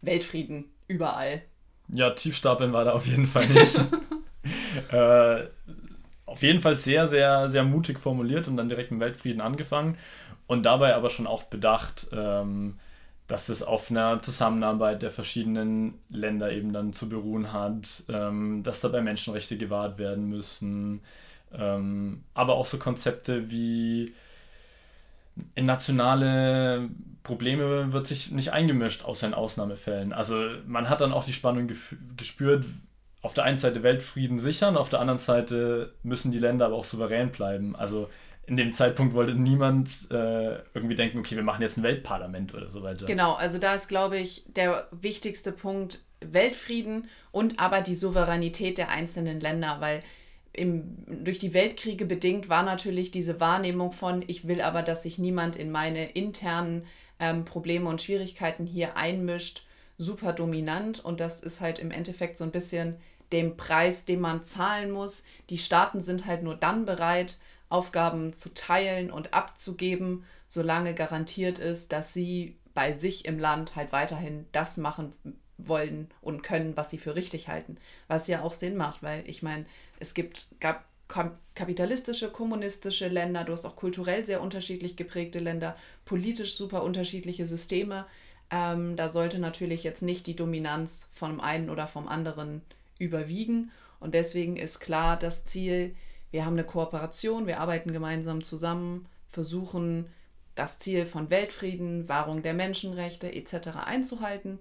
Weltfrieden 0.02 0.72
überall. 0.88 1.42
Ja, 1.88 2.10
Tiefstapeln 2.10 2.72
war 2.72 2.84
da 2.84 2.92
auf 2.92 3.06
jeden 3.06 3.26
Fall 3.26 3.48
nicht. 3.48 3.84
äh, 4.90 5.44
auf 6.26 6.42
jeden 6.42 6.60
Fall 6.60 6.76
sehr, 6.76 7.06
sehr, 7.06 7.48
sehr 7.48 7.64
mutig 7.64 7.98
formuliert 7.98 8.48
und 8.48 8.56
dann 8.56 8.68
direkt 8.68 8.90
mit 8.90 9.00
Weltfrieden 9.00 9.40
angefangen. 9.40 9.96
Und 10.46 10.64
dabei 10.64 10.94
aber 10.94 11.10
schon 11.10 11.26
auch 11.26 11.44
bedacht, 11.44 12.08
ähm, 12.12 12.78
dass 13.26 13.46
das 13.46 13.62
auf 13.62 13.90
einer 13.90 14.22
Zusammenarbeit 14.22 15.02
der 15.02 15.10
verschiedenen 15.10 15.94
Länder 16.08 16.52
eben 16.52 16.72
dann 16.72 16.92
zu 16.92 17.08
beruhen 17.08 17.52
hat, 17.52 18.04
ähm, 18.08 18.62
dass 18.62 18.80
dabei 18.80 19.00
Menschenrechte 19.00 19.56
gewahrt 19.56 19.98
werden 19.98 20.28
müssen, 20.28 21.00
ähm, 21.52 22.22
aber 22.34 22.54
auch 22.54 22.66
so 22.66 22.78
Konzepte 22.78 23.50
wie 23.50 24.14
in 25.54 25.66
nationale 25.66 26.88
Probleme 27.22 27.92
wird 27.92 28.06
sich 28.06 28.30
nicht 28.30 28.52
eingemischt, 28.52 29.04
außer 29.04 29.26
in 29.26 29.34
Ausnahmefällen. 29.34 30.12
Also 30.12 30.44
man 30.66 30.88
hat 30.88 31.00
dann 31.00 31.12
auch 31.12 31.24
die 31.24 31.32
Spannung 31.32 31.68
gespürt, 32.16 32.64
auf 33.22 33.34
der 33.34 33.44
einen 33.44 33.58
Seite 33.58 33.82
Weltfrieden 33.82 34.38
sichern, 34.38 34.76
auf 34.76 34.88
der 34.88 35.00
anderen 35.00 35.18
Seite 35.18 35.94
müssen 36.02 36.30
die 36.30 36.38
Länder 36.38 36.66
aber 36.66 36.76
auch 36.76 36.84
souverän 36.84 37.32
bleiben. 37.32 37.74
Also 37.74 38.08
in 38.46 38.56
dem 38.56 38.72
Zeitpunkt 38.72 39.14
wollte 39.14 39.34
niemand 39.34 39.90
äh, 40.10 40.58
irgendwie 40.72 40.94
denken, 40.94 41.18
okay, 41.18 41.34
wir 41.34 41.42
machen 41.42 41.62
jetzt 41.62 41.76
ein 41.76 41.82
Weltparlament 41.82 42.54
oder 42.54 42.70
so 42.70 42.84
weiter. 42.84 43.06
Genau, 43.06 43.34
also 43.34 43.58
da 43.58 43.74
ist, 43.74 43.88
glaube 43.88 44.18
ich, 44.18 44.44
der 44.46 44.86
wichtigste 44.92 45.50
Punkt 45.50 46.02
Weltfrieden 46.20 47.08
und 47.32 47.58
aber 47.58 47.80
die 47.80 47.96
Souveränität 47.96 48.78
der 48.78 48.88
einzelnen 48.88 49.40
Länder, 49.40 49.78
weil 49.80 50.02
im, 50.56 51.24
durch 51.24 51.38
die 51.38 51.54
Weltkriege 51.54 52.04
bedingt 52.04 52.48
war 52.48 52.62
natürlich 52.62 53.10
diese 53.10 53.40
Wahrnehmung 53.40 53.92
von, 53.92 54.24
ich 54.26 54.48
will 54.48 54.60
aber, 54.60 54.82
dass 54.82 55.02
sich 55.02 55.18
niemand 55.18 55.56
in 55.56 55.70
meine 55.70 56.10
internen 56.10 56.86
ähm, 57.20 57.44
Probleme 57.44 57.88
und 57.88 58.02
Schwierigkeiten 58.02 58.66
hier 58.66 58.96
einmischt, 58.96 59.66
super 59.98 60.32
dominant 60.32 61.04
und 61.04 61.20
das 61.20 61.40
ist 61.40 61.60
halt 61.60 61.78
im 61.78 61.90
Endeffekt 61.90 62.38
so 62.38 62.44
ein 62.44 62.50
bisschen 62.50 62.96
dem 63.32 63.56
Preis, 63.56 64.04
den 64.04 64.20
man 64.20 64.44
zahlen 64.44 64.90
muss. 64.90 65.24
Die 65.50 65.58
Staaten 65.58 66.00
sind 66.00 66.26
halt 66.26 66.42
nur 66.42 66.54
dann 66.54 66.84
bereit, 66.86 67.38
Aufgaben 67.68 68.32
zu 68.32 68.54
teilen 68.54 69.10
und 69.10 69.34
abzugeben, 69.34 70.24
solange 70.48 70.94
garantiert 70.94 71.58
ist, 71.58 71.92
dass 71.92 72.12
sie 72.12 72.56
bei 72.74 72.92
sich 72.92 73.24
im 73.24 73.38
Land 73.38 73.74
halt 73.74 73.90
weiterhin 73.92 74.46
das 74.52 74.76
machen 74.76 75.12
wollen 75.58 76.08
und 76.20 76.42
können, 76.42 76.76
was 76.76 76.90
sie 76.90 76.98
für 76.98 77.16
richtig 77.16 77.48
halten. 77.48 77.78
Was 78.08 78.28
ja 78.28 78.42
auch 78.42 78.52
Sinn 78.52 78.76
macht, 78.76 79.02
weil 79.02 79.28
ich 79.28 79.42
meine, 79.42 79.64
es 79.98 80.14
gibt 80.14 80.48
gab 80.60 80.84
kapitalistische, 81.54 82.30
kommunistische 82.30 83.08
Länder, 83.08 83.44
du 83.44 83.52
hast 83.52 83.64
auch 83.64 83.76
kulturell 83.76 84.26
sehr 84.26 84.42
unterschiedlich 84.42 84.96
geprägte 84.96 85.38
Länder, 85.38 85.76
politisch 86.04 86.56
super 86.56 86.82
unterschiedliche 86.82 87.46
Systeme. 87.46 88.06
Ähm, 88.50 88.96
da 88.96 89.10
sollte 89.10 89.38
natürlich 89.38 89.84
jetzt 89.84 90.02
nicht 90.02 90.26
die 90.26 90.36
Dominanz 90.36 91.08
vom 91.12 91.40
einen 91.40 91.70
oder 91.70 91.86
vom 91.86 92.08
anderen 92.08 92.62
überwiegen. 92.98 93.70
Und 94.00 94.14
deswegen 94.14 94.56
ist 94.56 94.80
klar 94.80 95.16
das 95.16 95.44
Ziel, 95.44 95.94
wir 96.30 96.44
haben 96.44 96.54
eine 96.54 96.64
Kooperation, 96.64 97.46
wir 97.46 97.60
arbeiten 97.60 97.92
gemeinsam 97.92 98.42
zusammen, 98.42 99.06
versuchen 99.30 100.06
das 100.54 100.78
Ziel 100.78 101.06
von 101.06 101.30
Weltfrieden, 101.30 102.08
Wahrung 102.08 102.42
der 102.42 102.54
Menschenrechte 102.54 103.32
etc. 103.32 103.68
einzuhalten. 103.84 104.58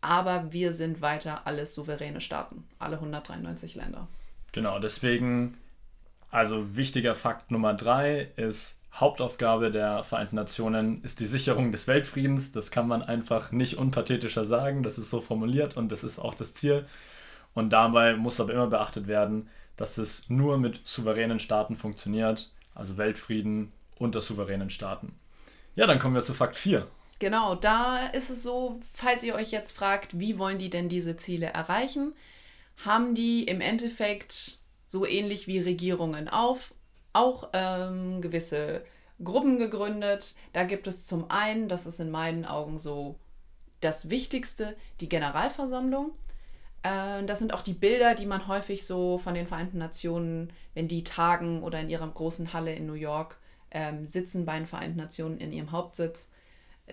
Aber 0.00 0.52
wir 0.52 0.72
sind 0.72 1.00
weiter 1.00 1.46
alles 1.46 1.74
souveräne 1.74 2.20
Staaten, 2.20 2.64
alle 2.78 2.96
193 2.96 3.74
Länder. 3.74 4.08
Genau, 4.52 4.78
deswegen, 4.78 5.56
also 6.30 6.76
wichtiger 6.76 7.14
Fakt 7.14 7.50
Nummer 7.50 7.74
drei 7.74 8.28
ist, 8.36 8.78
Hauptaufgabe 8.94 9.70
der 9.70 10.02
Vereinten 10.04 10.36
Nationen 10.36 11.02
ist 11.02 11.20
die 11.20 11.26
Sicherung 11.26 11.72
des 11.72 11.88
Weltfriedens. 11.88 12.52
Das 12.52 12.70
kann 12.70 12.86
man 12.86 13.02
einfach 13.02 13.50
nicht 13.50 13.78
unpathetischer 13.78 14.44
sagen. 14.44 14.82
Das 14.82 14.98
ist 14.98 15.08
so 15.08 15.22
formuliert 15.22 15.76
und 15.76 15.90
das 15.90 16.04
ist 16.04 16.18
auch 16.18 16.34
das 16.34 16.52
Ziel. 16.52 16.84
Und 17.54 17.70
dabei 17.70 18.14
muss 18.14 18.40
aber 18.40 18.52
immer 18.52 18.66
beachtet 18.66 19.06
werden, 19.06 19.48
dass 19.76 19.96
es 19.96 20.28
nur 20.28 20.58
mit 20.58 20.86
souveränen 20.86 21.38
Staaten 21.38 21.76
funktioniert, 21.76 22.52
also 22.74 22.98
Weltfrieden 22.98 23.72
unter 23.98 24.20
souveränen 24.20 24.68
Staaten. 24.68 25.14
Ja, 25.74 25.86
dann 25.86 25.98
kommen 25.98 26.14
wir 26.14 26.22
zu 26.22 26.34
Fakt 26.34 26.56
4. 26.56 26.86
Genau, 27.18 27.54
da 27.54 28.08
ist 28.08 28.30
es 28.30 28.42
so, 28.42 28.80
falls 28.92 29.22
ihr 29.22 29.34
euch 29.34 29.52
jetzt 29.52 29.72
fragt, 29.72 30.18
wie 30.18 30.38
wollen 30.38 30.58
die 30.58 30.70
denn 30.70 30.88
diese 30.88 31.16
Ziele 31.16 31.46
erreichen, 31.46 32.12
haben 32.76 33.14
die 33.14 33.44
im 33.44 33.60
Endeffekt 33.60 34.58
so 34.86 35.06
ähnlich 35.06 35.46
wie 35.46 35.58
Regierungen 35.58 36.28
auf, 36.28 36.74
auch 37.12 37.50
ähm, 37.52 38.20
gewisse 38.20 38.84
Gruppen 39.22 39.58
gegründet. 39.58 40.34
Da 40.52 40.64
gibt 40.64 40.86
es 40.86 41.06
zum 41.06 41.30
einen, 41.30 41.68
das 41.68 41.86
ist 41.86 42.00
in 42.00 42.10
meinen 42.10 42.44
Augen 42.44 42.78
so 42.78 43.18
das 43.80 44.10
Wichtigste, 44.10 44.76
die 45.00 45.08
Generalversammlung. 45.08 46.12
Äh, 46.82 47.24
das 47.24 47.38
sind 47.38 47.54
auch 47.54 47.62
die 47.62 47.72
Bilder, 47.72 48.14
die 48.14 48.26
man 48.26 48.48
häufig 48.48 48.86
so 48.86 49.18
von 49.18 49.34
den 49.34 49.46
Vereinten 49.46 49.78
Nationen, 49.78 50.52
wenn 50.74 50.88
die 50.88 51.04
tagen 51.04 51.62
oder 51.62 51.80
in 51.80 51.90
ihrer 51.90 52.08
großen 52.08 52.52
Halle 52.52 52.74
in 52.74 52.86
New 52.86 52.94
York 52.94 53.38
ähm, 53.70 54.06
sitzen 54.06 54.44
bei 54.44 54.56
den 54.56 54.66
Vereinten 54.66 54.98
Nationen 54.98 55.38
in 55.38 55.52
ihrem 55.52 55.72
Hauptsitz, 55.72 56.28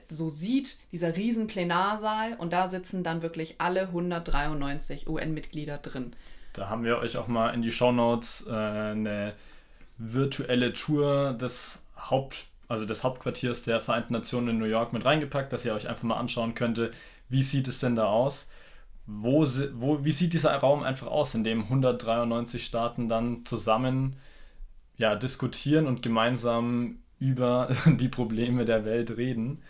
so 0.07 0.29
sieht, 0.29 0.77
dieser 0.91 1.15
riesen 1.15 1.47
Plenarsaal 1.47 2.35
und 2.37 2.53
da 2.53 2.69
sitzen 2.69 3.03
dann 3.03 3.21
wirklich 3.21 3.55
alle 3.59 3.81
193 3.87 5.07
UN-Mitglieder 5.07 5.77
drin. 5.77 6.15
Da 6.53 6.69
haben 6.69 6.83
wir 6.83 6.97
euch 6.97 7.17
auch 7.17 7.27
mal 7.27 7.53
in 7.53 7.61
die 7.61 7.71
Shownotes 7.71 8.47
äh, 8.47 8.51
eine 8.51 9.33
virtuelle 9.97 10.73
Tour 10.73 11.33
des 11.33 11.83
Haupt, 11.97 12.47
also 12.67 12.85
des 12.85 13.03
Hauptquartiers 13.03 13.63
der 13.63 13.81
Vereinten 13.81 14.13
Nationen 14.13 14.49
in 14.49 14.57
New 14.59 14.65
York 14.65 14.93
mit 14.93 15.05
reingepackt, 15.05 15.51
dass 15.53 15.65
ihr 15.65 15.73
euch 15.73 15.87
einfach 15.87 16.03
mal 16.03 16.17
anschauen 16.17 16.55
könntet, 16.55 16.95
wie 17.27 17.43
sieht 17.43 17.67
es 17.67 17.79
denn 17.79 17.95
da 17.95 18.05
aus 18.05 18.47
wo, 19.09 19.45
wo, 19.73 20.05
wie 20.05 20.11
sieht 20.11 20.33
dieser 20.33 20.55
Raum 20.55 20.83
einfach 20.83 21.07
aus, 21.07 21.33
in 21.33 21.43
dem 21.43 21.63
193 21.63 22.63
Staaten 22.63 23.09
dann 23.09 23.43
zusammen 23.45 24.17
ja, 24.97 25.15
diskutieren 25.15 25.87
und 25.87 26.01
gemeinsam 26.01 26.99
über 27.19 27.75
die 27.85 28.07
Probleme 28.07 28.65
der 28.65 28.85
Welt 28.85 29.17
reden. 29.17 29.63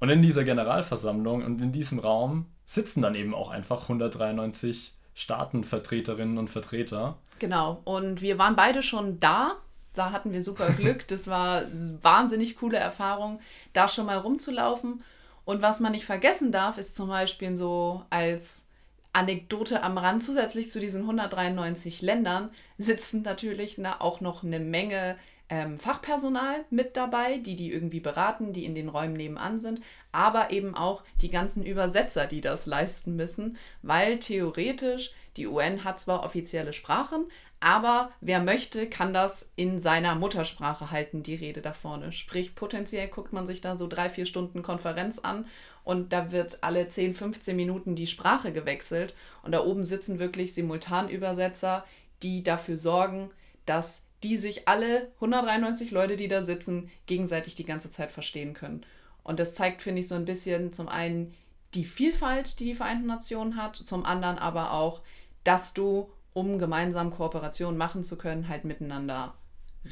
Und 0.00 0.10
in 0.10 0.22
dieser 0.22 0.44
Generalversammlung 0.44 1.44
und 1.44 1.60
in 1.60 1.72
diesem 1.72 1.98
Raum 1.98 2.46
sitzen 2.64 3.02
dann 3.02 3.14
eben 3.14 3.34
auch 3.34 3.50
einfach 3.50 3.82
193 3.82 4.94
Staatenvertreterinnen 5.14 6.38
und 6.38 6.48
Vertreter. 6.48 7.18
Genau, 7.38 7.80
und 7.84 8.20
wir 8.20 8.38
waren 8.38 8.56
beide 8.56 8.82
schon 8.82 9.18
da. 9.18 9.56
Da 9.94 10.12
hatten 10.12 10.32
wir 10.32 10.42
super 10.42 10.70
Glück. 10.76 11.08
Das 11.08 11.26
war 11.26 11.62
wahnsinnig 12.02 12.56
coole 12.56 12.78
Erfahrung, 12.78 13.40
da 13.72 13.88
schon 13.88 14.06
mal 14.06 14.18
rumzulaufen. 14.18 15.02
Und 15.44 15.62
was 15.62 15.80
man 15.80 15.92
nicht 15.92 16.04
vergessen 16.04 16.52
darf, 16.52 16.78
ist 16.78 16.94
zum 16.94 17.08
Beispiel 17.08 17.56
so 17.56 18.02
als 18.10 18.68
Anekdote 19.12 19.82
am 19.82 19.98
Rand, 19.98 20.22
zusätzlich 20.22 20.70
zu 20.70 20.78
diesen 20.78 21.02
193 21.02 22.02
Ländern 22.02 22.50
sitzen 22.76 23.22
natürlich 23.22 23.78
na, 23.78 24.00
auch 24.00 24.20
noch 24.20 24.44
eine 24.44 24.60
Menge 24.60 25.16
ähm, 25.50 25.78
Fachpersonal 25.78 26.64
mit 26.70 26.96
dabei, 26.96 27.38
die 27.38 27.56
die 27.56 27.72
irgendwie 27.72 28.00
beraten, 28.00 28.52
die 28.52 28.64
in 28.64 28.74
den 28.74 28.88
Räumen 28.88 29.14
nebenan 29.14 29.58
sind, 29.58 29.80
aber 30.12 30.50
eben 30.50 30.74
auch 30.74 31.02
die 31.20 31.30
ganzen 31.30 31.64
Übersetzer, 31.64 32.26
die 32.26 32.40
das 32.40 32.66
leisten 32.66 33.16
müssen, 33.16 33.56
weil 33.82 34.18
theoretisch 34.18 35.12
die 35.36 35.46
UN 35.46 35.84
hat 35.84 36.00
zwar 36.00 36.24
offizielle 36.24 36.72
Sprachen, 36.72 37.26
aber 37.60 38.12
wer 38.20 38.40
möchte, 38.40 38.88
kann 38.88 39.12
das 39.12 39.50
in 39.56 39.80
seiner 39.80 40.14
Muttersprache 40.14 40.90
halten, 40.90 41.22
die 41.22 41.34
Rede 41.34 41.60
da 41.60 41.72
vorne. 41.72 42.12
Sprich, 42.12 42.54
potenziell 42.54 43.08
guckt 43.08 43.32
man 43.32 43.46
sich 43.46 43.60
da 43.60 43.76
so 43.76 43.88
drei, 43.88 44.10
vier 44.10 44.26
Stunden 44.26 44.62
Konferenz 44.62 45.18
an 45.18 45.46
und 45.82 46.12
da 46.12 46.30
wird 46.30 46.58
alle 46.62 46.88
10, 46.88 47.14
15 47.14 47.56
Minuten 47.56 47.96
die 47.96 48.06
Sprache 48.06 48.52
gewechselt 48.52 49.14
und 49.42 49.52
da 49.52 49.64
oben 49.64 49.84
sitzen 49.84 50.18
wirklich 50.18 50.54
Simultanübersetzer, 50.54 51.84
die 52.22 52.42
dafür 52.42 52.76
sorgen, 52.76 53.30
dass 53.64 54.07
die 54.22 54.36
sich 54.36 54.68
alle 54.68 55.08
193 55.16 55.90
Leute, 55.90 56.16
die 56.16 56.28
da 56.28 56.42
sitzen, 56.42 56.90
gegenseitig 57.06 57.54
die 57.54 57.64
ganze 57.64 57.90
Zeit 57.90 58.10
verstehen 58.10 58.54
können. 58.54 58.84
Und 59.22 59.38
das 59.38 59.54
zeigt, 59.54 59.82
finde 59.82 60.00
ich, 60.00 60.08
so 60.08 60.14
ein 60.14 60.24
bisschen 60.24 60.72
zum 60.72 60.88
einen 60.88 61.34
die 61.74 61.84
Vielfalt, 61.84 62.60
die 62.60 62.64
die 62.64 62.74
Vereinten 62.74 63.06
Nationen 63.06 63.56
hat, 63.56 63.76
zum 63.76 64.04
anderen 64.04 64.38
aber 64.38 64.72
auch, 64.72 65.02
dass 65.44 65.74
du, 65.74 66.10
um 66.32 66.58
gemeinsam 66.58 67.10
Kooperationen 67.10 67.76
machen 67.76 68.02
zu 68.02 68.16
können, 68.16 68.48
halt 68.48 68.64
miteinander 68.64 69.34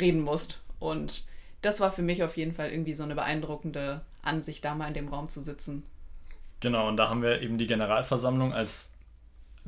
reden 0.01 0.21
musst. 0.21 0.61
Und 0.79 1.25
das 1.63 1.81
war 1.81 1.93
für 1.93 2.03
mich 2.03 2.23
auf 2.23 2.37
jeden 2.37 2.53
Fall 2.53 2.71
irgendwie 2.71 2.95
so 2.95 3.03
eine 3.03 3.15
beeindruckende 3.15 4.03
Ansicht, 4.23 4.65
da 4.65 4.75
mal 4.75 4.89
in 4.89 4.95
dem 4.95 5.09
Raum 5.09 5.29
zu 5.29 5.41
sitzen. 5.41 5.85
Genau, 6.61 6.89
und 6.89 6.97
da 6.97 7.09
haben 7.09 7.23
wir 7.23 7.43
eben 7.43 7.59
die 7.59 7.67
Generalversammlung 7.67 8.53
als 8.53 8.91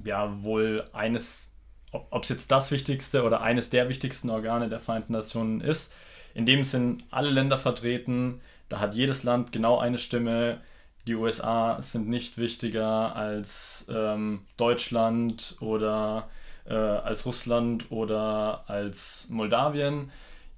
ja 0.05 0.43
wohl 0.43 0.85
eines, 0.93 1.47
ob 1.93 2.23
es 2.23 2.29
jetzt 2.29 2.51
das 2.51 2.71
wichtigste 2.71 3.23
oder 3.23 3.41
eines 3.41 3.71
der 3.71 3.89
wichtigsten 3.89 4.31
Organe 4.31 4.69
der 4.69 4.81
Vereinten 4.81 5.13
Nationen 5.13 5.61
ist. 5.61 5.93
In 6.35 6.47
dem 6.47 6.65
sind 6.65 7.05
alle 7.11 7.31
Länder 7.31 7.59
vertreten, 7.59 8.41
da 8.69 8.81
hat 8.81 8.95
jedes 8.95 9.23
Land 9.23 9.53
genau 9.53 9.79
eine 9.79 9.99
Stimme. 9.99 10.61
Die 11.07 11.15
USA 11.15 11.81
sind 11.81 12.09
nicht 12.09 12.37
wichtiger 12.37 13.17
als 13.17 13.87
ähm, 13.91 14.43
Deutschland 14.59 15.57
oder 15.61 16.29
äh, 16.67 16.75
als 16.75 17.25
Russland 17.25 17.91
oder 17.91 18.65
als 18.69 19.27
Moldawien. 19.31 20.11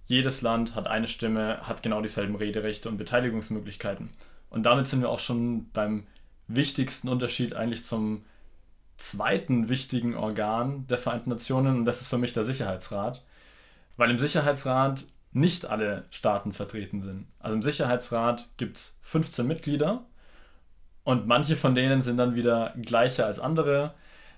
Jedes 0.07 0.43
Land 0.43 0.75
hat 0.75 0.89
eine 0.89 1.07
Stimme, 1.07 1.61
hat 1.63 1.85
genau 1.85 2.03
dieselben 2.03 2.35
Rederechte 2.35 2.89
und 2.89 2.97
Beteiligungsmöglichkeiten. 2.97 4.11
Und 4.49 4.65
damit 4.65 4.89
sind 4.89 5.03
wir 5.03 5.09
auch 5.09 5.21
schon 5.21 5.71
beim 5.71 6.09
wichtigsten 6.49 7.09
Unterschied 7.09 7.55
eigentlich 7.55 7.85
zum 7.85 8.25
zweiten 9.01 9.69
wichtigen 9.69 10.15
Organ 10.15 10.87
der 10.89 10.99
Vereinten 10.99 11.31
Nationen 11.31 11.79
und 11.79 11.85
das 11.85 12.03
ist 12.03 12.09
für 12.09 12.19
mich 12.19 12.33
der 12.33 12.45
Sicherheitsrat. 12.45 13.25
Weil 13.97 14.11
im 14.11 14.19
Sicherheitsrat 14.19 15.05
nicht 15.33 15.67
alle 15.67 16.05
Staaten 16.11 16.53
vertreten 16.53 17.01
sind. 17.01 17.27
Also 17.39 17.55
im 17.55 17.63
Sicherheitsrat 17.63 18.49
gibt 18.57 18.77
es 18.77 18.99
15 19.03 19.47
Mitglieder 19.47 20.05
und 21.05 21.27
manche 21.27 21.57
von 21.57 21.75
denen 21.75 22.03
sind 22.03 22.17
dann 22.17 22.35
wieder 22.35 22.75
gleicher 22.81 23.27
als 23.27 23.41
andere. 23.41 23.95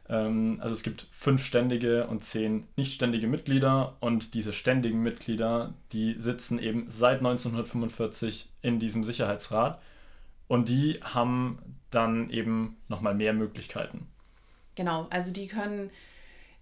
Ähm, 0.08 0.58
also 0.60 0.74
es 0.74 0.82
gibt 0.82 1.06
fünf 1.10 1.44
ständige 1.44 2.06
und 2.06 2.24
zehn 2.24 2.66
nichtständige 2.76 3.26
Mitglieder 3.26 3.96
und 4.00 4.34
diese 4.34 4.52
ständigen 4.52 5.02
Mitglieder, 5.02 5.74
die 5.92 6.16
sitzen 6.18 6.58
eben 6.58 6.86
seit 6.88 7.18
1945 7.18 8.50
in 8.60 8.78
diesem 8.78 9.04
Sicherheitsrat 9.04 9.80
und 10.48 10.68
die 10.68 11.00
haben 11.02 11.58
dann 11.90 12.30
eben 12.30 12.76
nochmal 12.88 13.14
mehr 13.14 13.32
Möglichkeiten. 13.32 14.08
Genau, 14.74 15.06
also 15.10 15.30
die 15.30 15.48
können 15.48 15.90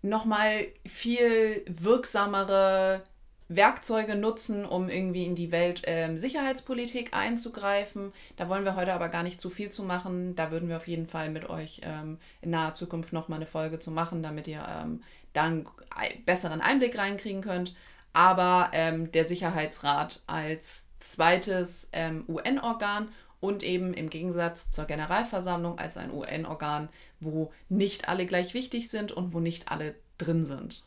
nochmal 0.02 0.66
viel 0.86 1.64
wirksamere 1.66 3.02
Werkzeuge 3.50 4.14
nutzen, 4.14 4.64
um 4.64 4.88
irgendwie 4.88 5.26
in 5.26 5.34
die 5.34 5.50
Weltsicherheitspolitik 5.50 7.08
ähm, 7.12 7.18
einzugreifen. 7.18 8.12
Da 8.36 8.48
wollen 8.48 8.64
wir 8.64 8.76
heute 8.76 8.92
aber 8.94 9.08
gar 9.08 9.24
nicht 9.24 9.40
zu 9.40 9.50
viel 9.50 9.70
zu 9.70 9.82
machen. 9.82 10.36
Da 10.36 10.52
würden 10.52 10.68
wir 10.68 10.76
auf 10.76 10.86
jeden 10.86 11.06
Fall 11.06 11.30
mit 11.30 11.50
euch 11.50 11.80
ähm, 11.84 12.18
in 12.42 12.50
naher 12.50 12.74
Zukunft 12.74 13.12
nochmal 13.12 13.38
eine 13.38 13.46
Folge 13.46 13.80
zu 13.80 13.90
machen, 13.90 14.22
damit 14.22 14.46
ihr 14.46 14.64
ähm, 14.68 15.02
dann 15.32 15.66
einen 15.94 16.24
besseren 16.24 16.60
Einblick 16.60 16.96
reinkriegen 16.96 17.42
könnt. 17.42 17.74
Aber 18.12 18.70
ähm, 18.72 19.10
der 19.10 19.24
Sicherheitsrat 19.24 20.20
als 20.28 20.86
zweites 21.00 21.88
ähm, 21.92 22.24
UN-Organ 22.28 23.08
und 23.40 23.62
eben 23.62 23.94
im 23.94 24.10
Gegensatz 24.10 24.70
zur 24.70 24.84
Generalversammlung 24.84 25.78
als 25.78 25.96
ein 25.96 26.12
UN-Organ, 26.12 26.88
wo 27.20 27.50
nicht 27.68 28.08
alle 28.08 28.26
gleich 28.26 28.54
wichtig 28.54 28.88
sind 28.88 29.12
und 29.12 29.32
wo 29.32 29.40
nicht 29.40 29.70
alle 29.70 29.94
drin 30.18 30.44
sind. 30.44 30.84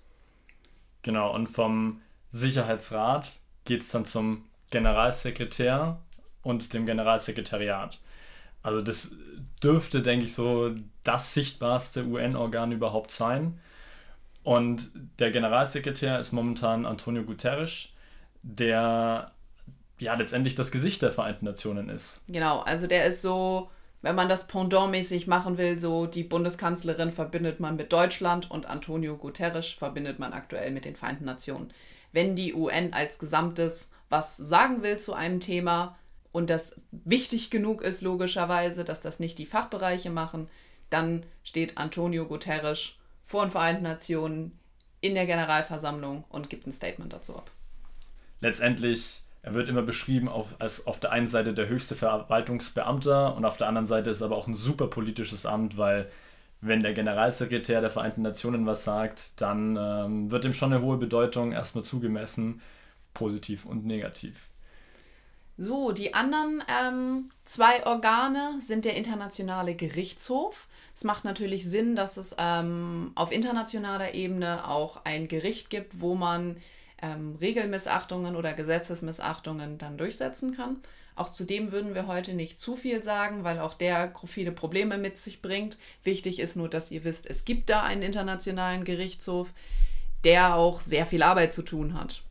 Genau, 1.01 1.33
und 1.33 1.47
vom 1.47 2.01
Sicherheitsrat 2.31 3.33
geht 3.65 3.81
es 3.81 3.91
dann 3.91 4.05
zum 4.05 4.45
Generalsekretär 4.69 5.99
und 6.41 6.73
dem 6.73 6.85
Generalsekretariat. 6.85 7.99
Also 8.61 8.81
das 8.81 9.15
dürfte, 9.61 10.01
denke 10.01 10.25
ich, 10.25 10.33
so 10.33 10.73
das 11.03 11.33
sichtbarste 11.33 12.05
UN-Organ 12.05 12.71
überhaupt 12.71 13.11
sein. 13.11 13.59
Und 14.43 14.91
der 15.19 15.31
Generalsekretär 15.31 16.19
ist 16.19 16.31
momentan 16.31 16.85
Antonio 16.85 17.23
Guterres, 17.23 17.89
der 18.41 19.31
ja 20.03 20.13
letztendlich 20.15 20.55
das 20.55 20.71
Gesicht 20.71 21.01
der 21.01 21.11
Vereinten 21.11 21.45
Nationen 21.45 21.89
ist. 21.89 22.21
Genau, 22.27 22.59
also 22.59 22.87
der 22.87 23.05
ist 23.05 23.21
so, 23.21 23.69
wenn 24.01 24.15
man 24.15 24.29
das 24.29 24.47
Pendant-mäßig 24.47 25.27
machen 25.27 25.57
will, 25.57 25.79
so 25.79 26.05
die 26.05 26.23
Bundeskanzlerin 26.23 27.11
verbindet 27.11 27.59
man 27.59 27.75
mit 27.75 27.91
Deutschland 27.91 28.51
und 28.51 28.65
Antonio 28.65 29.17
Guterres 29.17 29.67
verbindet 29.69 30.19
man 30.19 30.33
aktuell 30.33 30.71
mit 30.71 30.85
den 30.85 30.95
Vereinten 30.95 31.25
Nationen. 31.25 31.73
Wenn 32.11 32.35
die 32.35 32.53
UN 32.53 32.93
als 32.93 33.17
Gesamtes 33.17 33.91
was 34.09 34.37
sagen 34.37 34.83
will 34.83 34.99
zu 34.99 35.13
einem 35.13 35.39
Thema 35.39 35.97
und 36.31 36.51
das 36.51 36.79
wichtig 36.91 37.49
genug 37.49 37.81
ist, 37.81 38.03
logischerweise, 38.03 38.83
dass 38.83 39.01
das 39.01 39.19
nicht 39.19 39.39
die 39.39 39.47
Fachbereiche 39.47 40.11
machen, 40.11 40.49
dann 40.91 41.25
steht 41.43 41.79
Antonio 41.79 42.27
Guterres 42.27 42.93
vor 43.25 43.43
den 43.43 43.49
Vereinten 43.49 43.81
Nationen 43.81 44.59
in 45.01 45.15
der 45.15 45.25
Generalversammlung 45.25 46.25
und 46.29 46.51
gibt 46.51 46.67
ein 46.67 46.71
Statement 46.71 47.11
dazu 47.11 47.35
ab. 47.35 47.49
Letztendlich, 48.39 49.22
er 49.43 49.53
wird 49.53 49.67
immer 49.67 49.81
beschrieben 49.81 50.29
auf, 50.29 50.55
als 50.59 50.87
auf 50.87 51.01
der 51.01 51.11
einen 51.11 51.27
Seite 51.27 51.53
der 51.53 51.67
höchste 51.67 51.95
Verwaltungsbeamter 51.95 53.35
und 53.35 53.43
auf 53.43 53.57
der 53.57 53.67
anderen 53.67 53.85
Seite 53.85 54.09
ist 54.09 54.21
aber 54.21 54.37
auch 54.37 54.47
ein 54.47 54.55
super 54.55 54.87
politisches 54.87 55.45
Amt, 55.45 55.77
weil 55.77 56.09
wenn 56.61 56.81
der 56.81 56.93
Generalsekretär 56.93 57.81
der 57.81 57.89
Vereinten 57.89 58.21
Nationen 58.21 58.65
was 58.65 58.85
sagt, 58.85 59.41
dann 59.41 59.77
ähm, 59.77 60.31
wird 60.31 60.45
ihm 60.45 60.53
schon 60.53 60.71
eine 60.71 60.81
hohe 60.81 60.95
Bedeutung 60.95 61.51
erstmal 61.51 61.83
zugemessen, 61.83 62.61
positiv 63.13 63.65
und 63.65 63.85
negativ. 63.85 64.47
So, 65.57 65.91
die 65.91 66.13
anderen 66.13 66.63
ähm, 66.67 67.29
zwei 67.43 67.85
Organe 67.85 68.59
sind 68.61 68.85
der 68.85 68.95
Internationale 68.95 69.75
Gerichtshof. 69.75 70.69
Es 70.95 71.03
macht 71.03 71.25
natürlich 71.25 71.69
Sinn, 71.69 71.97
dass 71.97 72.15
es 72.15 72.33
ähm, 72.39 73.11
auf 73.15 73.31
internationaler 73.33 74.13
Ebene 74.13 74.65
auch 74.67 75.03
ein 75.03 75.27
Gericht 75.27 75.69
gibt, 75.69 75.99
wo 75.99 76.15
man 76.15 76.57
ähm, 77.03 77.35
Regelmissachtungen 77.39 78.35
oder 78.35 78.53
Gesetzesmissachtungen 78.53 79.77
dann 79.77 79.97
durchsetzen 79.97 80.55
kann. 80.55 80.77
Auch 81.15 81.31
zu 81.31 81.43
dem 81.43 81.71
würden 81.71 81.93
wir 81.93 82.07
heute 82.07 82.33
nicht 82.33 82.59
zu 82.59 82.75
viel 82.75 83.03
sagen, 83.03 83.43
weil 83.43 83.59
auch 83.59 83.75
der 83.75 84.13
viele 84.25 84.51
Probleme 84.51 84.97
mit 84.97 85.19
sich 85.19 85.43
bringt. 85.43 85.77
Wichtig 86.03 86.39
ist 86.39 86.55
nur, 86.55 86.69
dass 86.69 86.89
ihr 86.89 87.03
wisst, 87.03 87.29
es 87.29 87.45
gibt 87.45 87.69
da 87.69 87.83
einen 87.83 88.01
internationalen 88.01 88.83
Gerichtshof, 88.83 89.51
der 90.23 90.55
auch 90.55 90.81
sehr 90.81 91.05
viel 91.05 91.21
Arbeit 91.21 91.53
zu 91.53 91.61
tun 91.61 91.93
hat. 91.93 92.21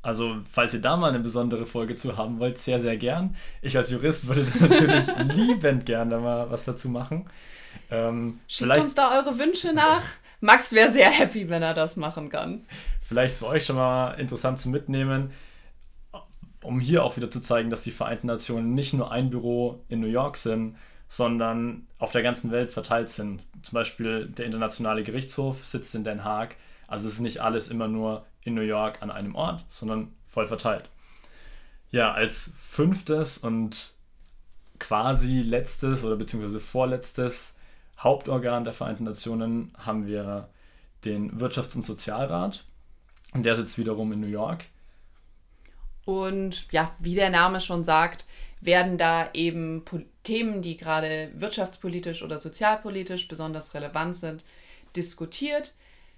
Also, 0.00 0.36
falls 0.50 0.72
ihr 0.72 0.80
da 0.80 0.96
mal 0.96 1.08
eine 1.08 1.18
besondere 1.18 1.66
Folge 1.66 1.96
zu 1.96 2.16
haben 2.16 2.38
wollt, 2.38 2.56
sehr, 2.56 2.80
sehr 2.80 2.96
gern. 2.96 3.36
Ich 3.60 3.76
als 3.76 3.90
Jurist 3.90 4.26
würde 4.28 4.46
natürlich 4.60 5.04
liebend 5.34 5.84
gern 5.84 6.08
da 6.08 6.20
mal 6.20 6.50
was 6.50 6.64
dazu 6.64 6.88
machen. 6.88 7.28
Ähm, 7.90 8.38
Schickt 8.46 8.78
uns 8.78 8.94
da 8.94 9.18
eure 9.18 9.38
Wünsche 9.38 9.74
nach. 9.74 10.04
Max 10.40 10.72
wäre 10.72 10.92
sehr 10.92 11.10
happy, 11.10 11.48
wenn 11.48 11.62
er 11.62 11.74
das 11.74 11.96
machen 11.96 12.30
kann. 12.30 12.64
Vielleicht 13.08 13.36
für 13.36 13.46
euch 13.46 13.64
schon 13.64 13.76
mal 13.76 14.10
interessant 14.20 14.58
zu 14.58 14.68
mitnehmen, 14.68 15.30
um 16.62 16.78
hier 16.78 17.04
auch 17.04 17.16
wieder 17.16 17.30
zu 17.30 17.40
zeigen, 17.40 17.70
dass 17.70 17.80
die 17.80 17.90
Vereinten 17.90 18.26
Nationen 18.26 18.74
nicht 18.74 18.92
nur 18.92 19.10
ein 19.10 19.30
Büro 19.30 19.82
in 19.88 20.00
New 20.00 20.08
York 20.08 20.36
sind, 20.36 20.76
sondern 21.08 21.86
auf 21.96 22.12
der 22.12 22.22
ganzen 22.22 22.50
Welt 22.50 22.70
verteilt 22.70 23.10
sind. 23.10 23.46
Zum 23.62 23.72
Beispiel 23.72 24.26
der 24.26 24.44
Internationale 24.44 25.04
Gerichtshof 25.04 25.64
sitzt 25.64 25.94
in 25.94 26.04
Den 26.04 26.22
Haag. 26.22 26.56
Also 26.86 27.08
es 27.08 27.14
ist 27.14 27.20
nicht 27.20 27.40
alles 27.40 27.68
immer 27.68 27.88
nur 27.88 28.26
in 28.42 28.52
New 28.52 28.60
York 28.60 29.00
an 29.00 29.10
einem 29.10 29.34
Ort, 29.34 29.64
sondern 29.68 30.12
voll 30.26 30.46
verteilt. 30.46 30.90
Ja, 31.90 32.12
als 32.12 32.52
fünftes 32.58 33.38
und 33.38 33.94
quasi 34.78 35.40
letztes 35.40 36.04
oder 36.04 36.16
beziehungsweise 36.16 36.60
vorletztes 36.60 37.58
Hauptorgan 37.98 38.64
der 38.64 38.74
Vereinten 38.74 39.04
Nationen 39.04 39.72
haben 39.78 40.06
wir 40.06 40.50
den 41.06 41.40
Wirtschafts- 41.40 41.74
und 41.74 41.86
Sozialrat. 41.86 42.66
Und 43.34 43.44
der 43.44 43.56
sitzt 43.56 43.78
wiederum 43.78 44.12
in 44.12 44.20
New 44.20 44.26
York. 44.26 44.64
Und 46.04 46.66
ja, 46.72 46.94
wie 46.98 47.14
der 47.14 47.30
Name 47.30 47.60
schon 47.60 47.84
sagt, 47.84 48.26
werden 48.60 48.98
da 48.98 49.30
eben 49.34 49.84
Themen, 50.22 50.62
die 50.62 50.76
gerade 50.76 51.30
wirtschaftspolitisch 51.34 52.22
oder 52.22 52.38
sozialpolitisch 52.38 53.28
besonders 53.28 53.74
relevant 53.74 54.16
sind, 54.16 54.44
diskutiert. 54.96 55.74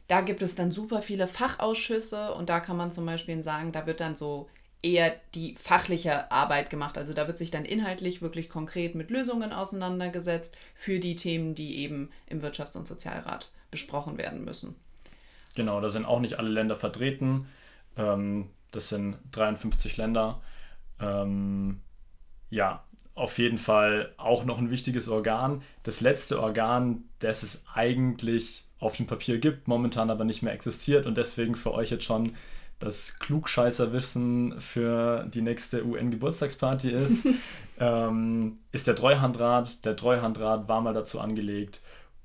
Da 0.09 0.21
gibt 0.21 0.43
es 0.43 0.55
dann 0.55 0.71
super 0.71 1.03
viele 1.03 1.27
Fachausschüsse 1.27 2.35
und 2.35 2.49
da 2.49 2.61
kann 2.61 2.77
man 2.77 2.91
zum 2.91 3.07
Beispiel 3.07 3.43
sagen, 3.43 3.73
da 3.73 3.87
wird 3.87 4.01
dann 4.01 4.17
so 4.17 4.49
eher 4.83 5.15
die 5.35 5.55
fachliche 5.57 6.31
Arbeit 6.31 6.71
gemacht. 6.71 6.97
Also 6.97 7.13
da 7.13 7.27
wird 7.27 7.39
sich 7.39 7.51
dann 7.51 7.65
inhaltlich 7.65 8.23
wirklich 8.23 8.49
konkret 8.49 8.95
mit 8.95 9.11
Lösungen 9.11 9.53
auseinandergesetzt 9.53 10.57
für 10.75 10.99
die 10.99 11.17
Themen, 11.17 11.55
die 11.55 11.79
eben 11.79 12.11
im 12.27 12.41
Wirtschafts- 12.41 12.77
und 12.77 12.89
Sozialrat 12.89 13.51
besprochen 13.71 14.19
werden 14.19 14.45
müssen. 14.45 14.75
Genau, 15.55 15.81
da 15.81 15.91
sind 15.91 16.05
auch 16.05 16.21
nicht 16.21 16.39
alle 16.39 16.51
Länder 16.51 16.77
vertreten. 16.77 17.47
Ähm, 17.97 18.51
das 18.71 18.89
sind 18.89 19.17
53 19.33 19.97
Länder. 19.97 20.41
Ähm, 21.01 21.81
ja, 22.51 22.85
auf 23.15 23.39
jeden 23.39 23.59
Fall 23.59 24.13
auch 24.17 24.45
noch 24.45 24.59
ein 24.59 24.71
wichtiges 24.71 25.09
Organ. 25.09 25.63
Das 25.83 26.01
letzte 26.01 26.41
Organ, 26.41 27.05
das 27.19 27.43
es 27.43 27.65
eigentlich 27.75 28.65
auf 28.79 28.97
dem 28.97 29.07
Papier 29.07 29.39
gibt, 29.39 29.69
momentan 29.69 30.11
aber 30.11 30.25
nicht 30.25 30.43
mehr 30.43 30.55
existiert 30.55 31.07
und 31.07 31.17
deswegen 31.17 31.55
für 31.55 31.73
euch 31.73 31.91
jetzt 31.91 32.05
schon 32.05 32.35
das 32.79 33.19
Klugscheißerwissen 33.19 34.59
für 34.59 35.27
die 35.27 35.43
nächste 35.43 35.85
UN-Geburtstagsparty 35.85 36.91
ist, 36.91 37.29
ähm, 37.79 38.59
ist 38.73 38.87
der 38.87 38.97
Treuhandrat. 38.97 39.85
Der 39.85 39.97
Treuhandrat 39.97 40.67
war 40.67 40.81
mal 40.81 40.95
dazu 40.95 41.21
angelegt, 41.21 41.83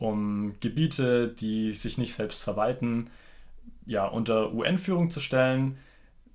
um 0.09 0.55
Gebiete, 0.59 1.27
die 1.27 1.73
sich 1.73 1.97
nicht 1.97 2.13
selbst 2.13 2.41
verwalten, 2.41 3.09
ja, 3.85 4.05
unter 4.05 4.53
UN-Führung 4.53 5.09
zu 5.11 5.19
stellen. 5.19 5.77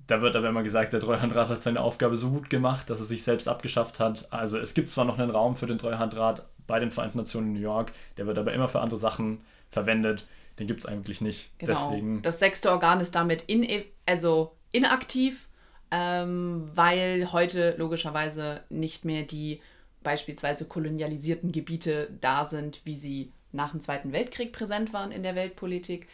Da 0.07 0.23
wird 0.23 0.35
aber 0.37 0.49
immer 0.49 0.63
gesagt, 0.63 0.93
der 0.93 1.01
Treuhandrat 1.01 1.49
hat 1.49 1.63
seine 1.63 1.81
Aufgabe 1.81 2.17
so 2.17 2.31
gut 2.31 2.51
gemacht, 2.51 2.91
dass 2.91 3.01
er 3.01 3.07
sich 3.07 3.23
selbst 3.23 3.49
abgeschafft 3.49 4.01
hat. 4.01 4.33
Also 4.33 4.59
es 4.59 4.75
gibt 4.75 4.91
zwar 4.91 5.05
noch 5.05 5.19
einen 5.19 5.31
Raum 5.31 5.57
für 5.57 5.67
den 5.67 5.79
Treuhandrat 5.79 6.47
bei 6.67 6.81
den 6.81 6.91
Vereinten 6.91 7.19
Nationen 7.19 7.49
in 7.49 7.53
New 7.55 7.61
York, 7.61 7.93
der 8.17 8.27
wird 8.27 8.39
aber 8.39 8.53
immer 8.53 8.69
für 8.69 8.81
andere 8.81 8.99
Sachen 8.99 9.41
verwendet. 9.71 10.27
Den 10.59 10.67
gibt 10.67 10.81
es 10.81 10.87
eigentlich 10.87 11.21
nicht. 11.21 11.57
Genau. 11.59 11.73
Deswegen. 11.73 12.23
Das 12.23 12.39
sechste 12.39 12.71
Organ 12.71 13.01
ist 13.01 13.15
damit 13.15 13.43
in, 13.43 13.67
also 14.07 14.53
inaktiv, 14.73 15.49
ähm, 15.91 16.71
weil 16.75 17.33
heute 17.33 17.75
logischerweise 17.79 18.63
nicht 18.69 19.05
mehr 19.05 19.23
die 19.23 19.61
beispielsweise 20.03 20.67
kolonialisierten 20.67 21.53
Gebiete 21.53 22.09
da 22.21 22.47
sind, 22.47 22.81
wie 22.85 22.97
sie 22.97 23.33
nach 23.53 23.73
dem 23.73 23.81
Zweiten 23.81 24.13
Weltkrieg 24.13 24.53
präsent 24.53 24.93
waren 24.93 25.13
in 25.13 25.23
der 25.23 25.35
Weltpolitik. 25.35 26.09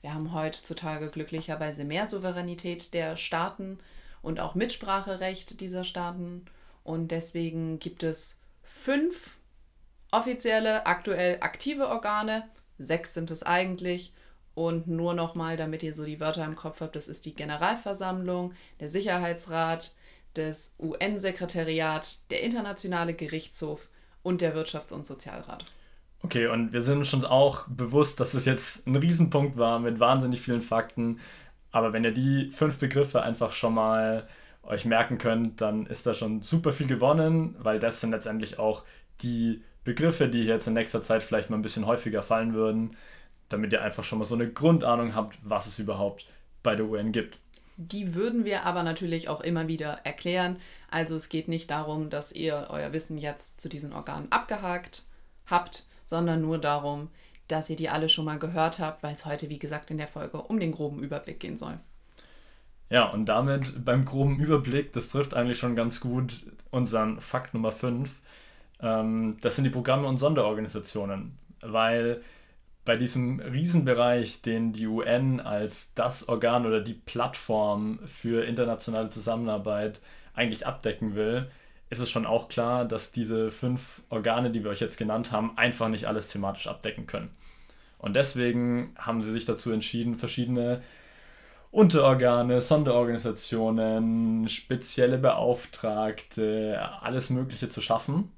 Wir 0.00 0.14
haben 0.14 0.34
heutzutage 0.34 1.10
glücklicherweise 1.10 1.84
mehr 1.84 2.08
Souveränität 2.08 2.92
der 2.94 3.16
Staaten 3.16 3.78
und 4.20 4.40
auch 4.40 4.54
Mitspracherecht 4.54 5.60
dieser 5.60 5.84
Staaten. 5.84 6.44
Und 6.84 7.10
deswegen 7.10 7.78
gibt 7.78 8.02
es 8.02 8.38
fünf 8.62 9.38
offizielle, 10.10 10.86
aktuell 10.86 11.38
aktive 11.40 11.88
Organe, 11.88 12.44
Sechs 12.78 13.14
sind 13.14 13.30
es 13.30 13.42
eigentlich. 13.42 14.12
Und 14.54 14.86
nur 14.86 15.14
nochmal, 15.14 15.56
damit 15.56 15.82
ihr 15.82 15.94
so 15.94 16.04
die 16.04 16.20
Wörter 16.20 16.44
im 16.44 16.56
Kopf 16.56 16.80
habt, 16.80 16.94
das 16.94 17.08
ist 17.08 17.24
die 17.24 17.34
Generalversammlung, 17.34 18.52
der 18.80 18.90
Sicherheitsrat, 18.90 19.92
das 20.34 20.74
UN-Sekretariat, 20.78 22.30
der 22.30 22.42
Internationale 22.42 23.14
Gerichtshof 23.14 23.88
und 24.22 24.40
der 24.42 24.54
Wirtschafts- 24.54 24.92
und 24.92 25.06
Sozialrat. 25.06 25.64
Okay, 26.22 26.46
und 26.46 26.72
wir 26.72 26.82
sind 26.82 26.98
uns 26.98 27.08
schon 27.08 27.24
auch 27.24 27.66
bewusst, 27.66 28.20
dass 28.20 28.34
es 28.34 28.44
jetzt 28.44 28.86
ein 28.86 28.96
Riesenpunkt 28.96 29.56
war 29.56 29.80
mit 29.80 29.98
wahnsinnig 29.98 30.40
vielen 30.40 30.62
Fakten. 30.62 31.18
Aber 31.72 31.92
wenn 31.92 32.04
ihr 32.04 32.12
die 32.12 32.50
fünf 32.50 32.78
Begriffe 32.78 33.22
einfach 33.22 33.52
schon 33.52 33.74
mal 33.74 34.28
euch 34.62 34.84
merken 34.84 35.18
könnt, 35.18 35.60
dann 35.60 35.86
ist 35.86 36.06
da 36.06 36.14
schon 36.14 36.42
super 36.42 36.72
viel 36.72 36.86
gewonnen, 36.86 37.56
weil 37.58 37.80
das 37.80 38.00
sind 38.00 38.12
letztendlich 38.12 38.58
auch 38.58 38.84
die 39.22 39.62
Begriffe, 39.84 40.28
die 40.28 40.44
jetzt 40.44 40.68
in 40.68 40.74
nächster 40.74 41.02
Zeit 41.02 41.22
vielleicht 41.22 41.50
mal 41.50 41.56
ein 41.56 41.62
bisschen 41.62 41.86
häufiger 41.86 42.22
fallen 42.22 42.54
würden, 42.54 42.96
damit 43.48 43.72
ihr 43.72 43.82
einfach 43.82 44.04
schon 44.04 44.18
mal 44.18 44.24
so 44.24 44.36
eine 44.36 44.50
Grundahnung 44.50 45.14
habt, 45.14 45.38
was 45.42 45.66
es 45.66 45.78
überhaupt 45.78 46.26
bei 46.62 46.76
der 46.76 46.86
UN 46.86 47.10
gibt. 47.10 47.38
Die 47.76 48.14
würden 48.14 48.44
wir 48.44 48.64
aber 48.64 48.82
natürlich 48.82 49.28
auch 49.28 49.40
immer 49.40 49.66
wieder 49.66 50.00
erklären. 50.04 50.58
Also 50.90 51.16
es 51.16 51.28
geht 51.28 51.48
nicht 51.48 51.70
darum, 51.70 52.10
dass 52.10 52.30
ihr 52.30 52.68
euer 52.70 52.92
Wissen 52.92 53.18
jetzt 53.18 53.60
zu 53.60 53.68
diesen 53.68 53.92
Organen 53.92 54.30
abgehakt 54.30 55.04
habt, 55.46 55.86
sondern 56.12 56.42
nur 56.42 56.58
darum, 56.58 57.08
dass 57.48 57.70
ihr 57.70 57.76
die 57.76 57.88
alle 57.88 58.10
schon 58.10 58.26
mal 58.26 58.38
gehört 58.38 58.78
habt, 58.78 59.02
weil 59.02 59.14
es 59.14 59.24
heute, 59.24 59.48
wie 59.48 59.58
gesagt, 59.58 59.90
in 59.90 59.96
der 59.96 60.06
Folge 60.06 60.42
um 60.42 60.60
den 60.60 60.72
groben 60.72 61.02
Überblick 61.02 61.40
gehen 61.40 61.56
soll. 61.56 61.78
Ja, 62.90 63.08
und 63.08 63.24
damit 63.24 63.82
beim 63.82 64.04
groben 64.04 64.38
Überblick, 64.38 64.92
das 64.92 65.08
trifft 65.08 65.32
eigentlich 65.32 65.58
schon 65.58 65.74
ganz 65.74 66.00
gut 66.00 66.44
unseren 66.70 67.18
Fakt 67.18 67.54
Nummer 67.54 67.72
5. 67.72 68.14
Ähm, 68.80 69.38
das 69.40 69.56
sind 69.56 69.64
die 69.64 69.70
Programme 69.70 70.06
und 70.06 70.18
Sonderorganisationen, 70.18 71.38
weil 71.62 72.20
bei 72.84 72.96
diesem 72.96 73.40
Riesenbereich, 73.40 74.42
den 74.42 74.74
die 74.74 74.86
UN 74.86 75.40
als 75.40 75.94
das 75.94 76.28
Organ 76.28 76.66
oder 76.66 76.82
die 76.82 76.92
Plattform 76.92 78.00
für 78.04 78.44
internationale 78.44 79.08
Zusammenarbeit 79.08 80.02
eigentlich 80.34 80.66
abdecken 80.66 81.14
will, 81.14 81.50
ist 81.92 82.00
es 82.00 82.10
schon 82.10 82.24
auch 82.24 82.48
klar, 82.48 82.86
dass 82.86 83.12
diese 83.12 83.50
fünf 83.50 84.00
Organe, 84.08 84.50
die 84.50 84.64
wir 84.64 84.70
euch 84.70 84.80
jetzt 84.80 84.96
genannt 84.96 85.30
haben, 85.30 85.58
einfach 85.58 85.88
nicht 85.88 86.06
alles 86.06 86.26
thematisch 86.28 86.66
abdecken 86.66 87.06
können. 87.06 87.30
Und 87.98 88.16
deswegen 88.16 88.94
haben 88.96 89.22
sie 89.22 89.30
sich 89.30 89.44
dazu 89.44 89.70
entschieden, 89.70 90.16
verschiedene 90.16 90.82
Unterorgane, 91.70 92.62
Sonderorganisationen, 92.62 94.48
spezielle 94.48 95.18
Beauftragte, 95.18 96.80
alles 97.02 97.28
Mögliche 97.28 97.68
zu 97.68 97.82
schaffen. 97.82 98.32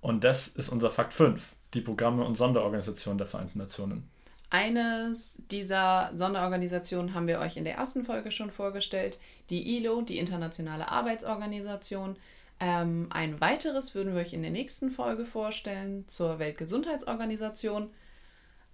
Und 0.00 0.24
das 0.24 0.48
ist 0.48 0.70
unser 0.70 0.88
Fakt 0.88 1.12
5, 1.12 1.54
die 1.74 1.82
Programme 1.82 2.24
und 2.24 2.36
Sonderorganisationen 2.36 3.18
der 3.18 3.26
Vereinten 3.26 3.58
Nationen. 3.58 4.08
Eines 4.48 5.42
dieser 5.50 6.10
Sonderorganisationen 6.14 7.12
haben 7.12 7.26
wir 7.26 7.38
euch 7.38 7.58
in 7.58 7.64
der 7.64 7.74
ersten 7.74 8.04
Folge 8.04 8.30
schon 8.30 8.50
vorgestellt, 8.50 9.18
die 9.50 9.76
ILO, 9.76 10.00
die 10.00 10.18
Internationale 10.18 10.88
Arbeitsorganisation. 10.88 12.16
Ähm, 12.64 13.08
ein 13.10 13.40
weiteres 13.40 13.96
würden 13.96 14.14
wir 14.14 14.20
euch 14.20 14.34
in 14.34 14.42
der 14.42 14.52
nächsten 14.52 14.92
Folge 14.92 15.26
vorstellen 15.26 16.06
zur 16.06 16.38
Weltgesundheitsorganisation. 16.38 17.90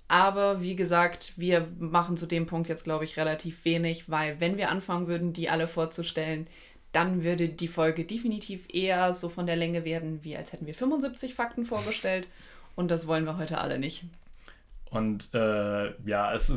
Aber 0.08 0.60
wie 0.60 0.76
gesagt, 0.76 1.32
wir 1.38 1.66
machen 1.78 2.18
zu 2.18 2.26
dem 2.26 2.44
Punkt 2.44 2.68
jetzt, 2.68 2.84
glaube 2.84 3.04
ich, 3.04 3.16
relativ 3.16 3.64
wenig, 3.64 4.10
weil 4.10 4.40
wenn 4.40 4.58
wir 4.58 4.68
anfangen 4.68 5.06
würden, 5.06 5.32
die 5.32 5.48
alle 5.48 5.68
vorzustellen, 5.68 6.48
dann 6.92 7.24
würde 7.24 7.48
die 7.48 7.68
Folge 7.68 8.04
definitiv 8.04 8.66
eher 8.70 9.14
so 9.14 9.30
von 9.30 9.46
der 9.46 9.56
Länge 9.56 9.86
werden, 9.86 10.22
wie 10.22 10.36
als 10.36 10.52
hätten 10.52 10.66
wir 10.66 10.74
75 10.74 11.34
Fakten 11.34 11.64
vorgestellt. 11.64 12.28
Und 12.76 12.90
das 12.90 13.06
wollen 13.06 13.24
wir 13.24 13.38
heute 13.38 13.56
alle 13.56 13.78
nicht. 13.78 14.04
Und 14.90 15.32
äh, 15.32 15.94
ja, 16.06 16.34
es, 16.34 16.54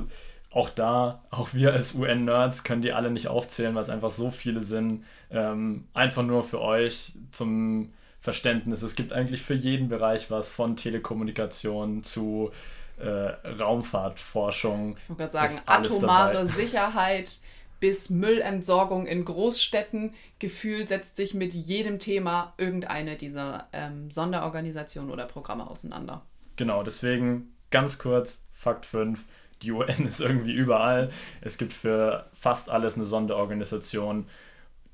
auch 0.51 0.69
da, 0.69 1.23
auch 1.31 1.53
wir 1.53 1.73
als 1.73 1.95
UN-Nerds 1.95 2.63
können 2.63 2.81
die 2.81 2.91
alle 2.91 3.09
nicht 3.09 3.27
aufzählen, 3.29 3.73
weil 3.73 3.83
es 3.83 3.89
einfach 3.89 4.11
so 4.11 4.31
viele 4.31 4.61
sind. 4.61 5.05
Ähm, 5.29 5.87
einfach 5.93 6.23
nur 6.23 6.43
für 6.43 6.59
euch 6.61 7.13
zum 7.31 7.93
Verständnis. 8.19 8.81
Es 8.81 8.95
gibt 8.95 9.13
eigentlich 9.13 9.41
für 9.41 9.53
jeden 9.53 9.87
Bereich 9.87 10.29
was, 10.29 10.49
von 10.49 10.75
Telekommunikation 10.75 12.03
zu 12.03 12.51
äh, 12.99 13.07
Raumfahrtforschung. 13.07 14.97
Ich 15.03 15.09
wollte 15.09 15.31
gerade 15.31 15.53
sagen, 15.53 15.61
atomare 15.65 16.33
dabei. 16.33 16.51
Sicherheit 16.51 17.39
bis 17.79 18.09
Müllentsorgung 18.09 19.07
in 19.07 19.23
Großstädten. 19.23 20.13
Gefühlt 20.37 20.89
setzt 20.89 21.15
sich 21.15 21.33
mit 21.33 21.53
jedem 21.53 21.97
Thema 21.97 22.53
irgendeine 22.57 23.15
dieser 23.15 23.67
ähm, 23.71 24.11
Sonderorganisationen 24.11 25.11
oder 25.11 25.25
Programme 25.25 25.69
auseinander. 25.69 26.23
Genau, 26.57 26.83
deswegen 26.83 27.55
ganz 27.71 27.97
kurz, 27.97 28.43
Fakt 28.51 28.85
5. 28.85 29.27
Die 29.61 29.71
UN 29.71 30.05
ist 30.07 30.21
irgendwie 30.21 30.53
überall. 30.53 31.09
Es 31.41 31.57
gibt 31.57 31.73
für 31.73 32.29
fast 32.33 32.69
alles 32.69 32.95
eine 32.95 33.05
Sonderorganisation. 33.05 34.27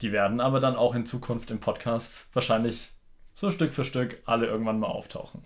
Die 0.01 0.11
werden 0.11 0.39
aber 0.39 0.59
dann 0.59 0.75
auch 0.75 0.93
in 0.95 1.05
Zukunft 1.05 1.49
im 1.51 1.59
Podcast 1.59 2.29
wahrscheinlich 2.33 2.91
so 3.35 3.49
Stück 3.49 3.73
für 3.73 3.85
Stück 3.85 4.21
alle 4.25 4.47
irgendwann 4.47 4.79
mal 4.79 4.87
auftauchen. 4.87 5.43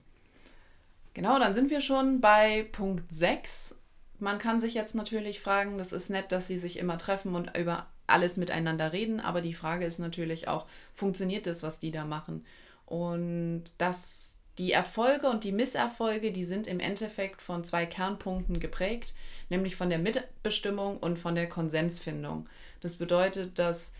Genau, 1.13 1.37
dann 1.39 1.53
sind 1.53 1.69
wir 1.69 1.81
schon 1.81 2.21
bei 2.21 2.67
Punkt 2.71 3.11
6. 3.11 3.75
Man 4.19 4.39
kann 4.39 4.61
sich 4.61 4.73
jetzt 4.73 4.95
natürlich 4.95 5.41
fragen, 5.41 5.77
das 5.77 5.91
ist 5.91 6.09
nett, 6.09 6.31
dass 6.31 6.47
sie 6.47 6.57
sich 6.57 6.77
immer 6.77 6.97
treffen 6.97 7.35
und 7.35 7.57
über 7.57 7.87
alles 8.07 8.37
miteinander 8.37 8.93
reden, 8.93 9.19
aber 9.19 9.41
die 9.41 9.53
Frage 9.53 9.85
ist 9.85 9.99
natürlich 9.99 10.47
auch, 10.47 10.65
funktioniert 10.93 11.47
das, 11.47 11.63
was 11.63 11.79
die 11.79 11.91
da 11.91 12.05
machen? 12.05 12.45
Und 12.85 13.63
das, 13.77 14.30
die 14.57 14.71
Erfolge 14.71 15.29
und 15.29 15.43
die 15.43 15.51
Misserfolge, 15.51 16.31
die 16.31 16.43
sind 16.43 16.67
im 16.67 16.79
Endeffekt 16.79 17.41
von 17.41 17.63
zwei 17.63 17.85
Kernpunkten 17.85 18.59
geprägt, 18.59 19.13
nämlich 19.49 19.75
von 19.75 19.89
der 19.89 19.99
Mitbestimmung 19.99 20.97
und 20.97 21.17
von 21.17 21.35
der 21.35 21.49
Konsensfindung. 21.49 22.47
Das 22.81 22.97
bedeutet, 22.97 23.59
dass 23.59 23.93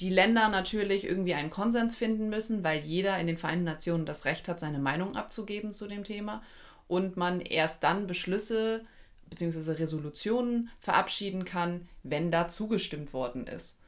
die 0.00 0.10
Länder 0.10 0.48
natürlich 0.48 1.04
irgendwie 1.04 1.34
einen 1.34 1.50
Konsens 1.50 1.96
finden 1.96 2.28
müssen, 2.28 2.62
weil 2.62 2.80
jeder 2.84 3.18
in 3.18 3.26
den 3.26 3.38
Vereinten 3.38 3.64
Nationen 3.64 4.06
das 4.06 4.24
Recht 4.24 4.48
hat, 4.48 4.60
seine 4.60 4.78
Meinung 4.78 5.16
abzugeben 5.16 5.72
zu 5.72 5.88
dem 5.88 6.04
Thema 6.04 6.40
und 6.86 7.16
man 7.16 7.40
erst 7.40 7.82
dann 7.82 8.06
Beschlüsse 8.06 8.82
bzw. 9.28 9.72
Resolutionen 9.72 10.70
verabschieden 10.80 11.44
kann, 11.44 11.88
wenn 12.02 12.30
da 12.30 12.48
zugestimmt 12.48 13.12
worden 13.12 13.46
ist. 13.46 13.78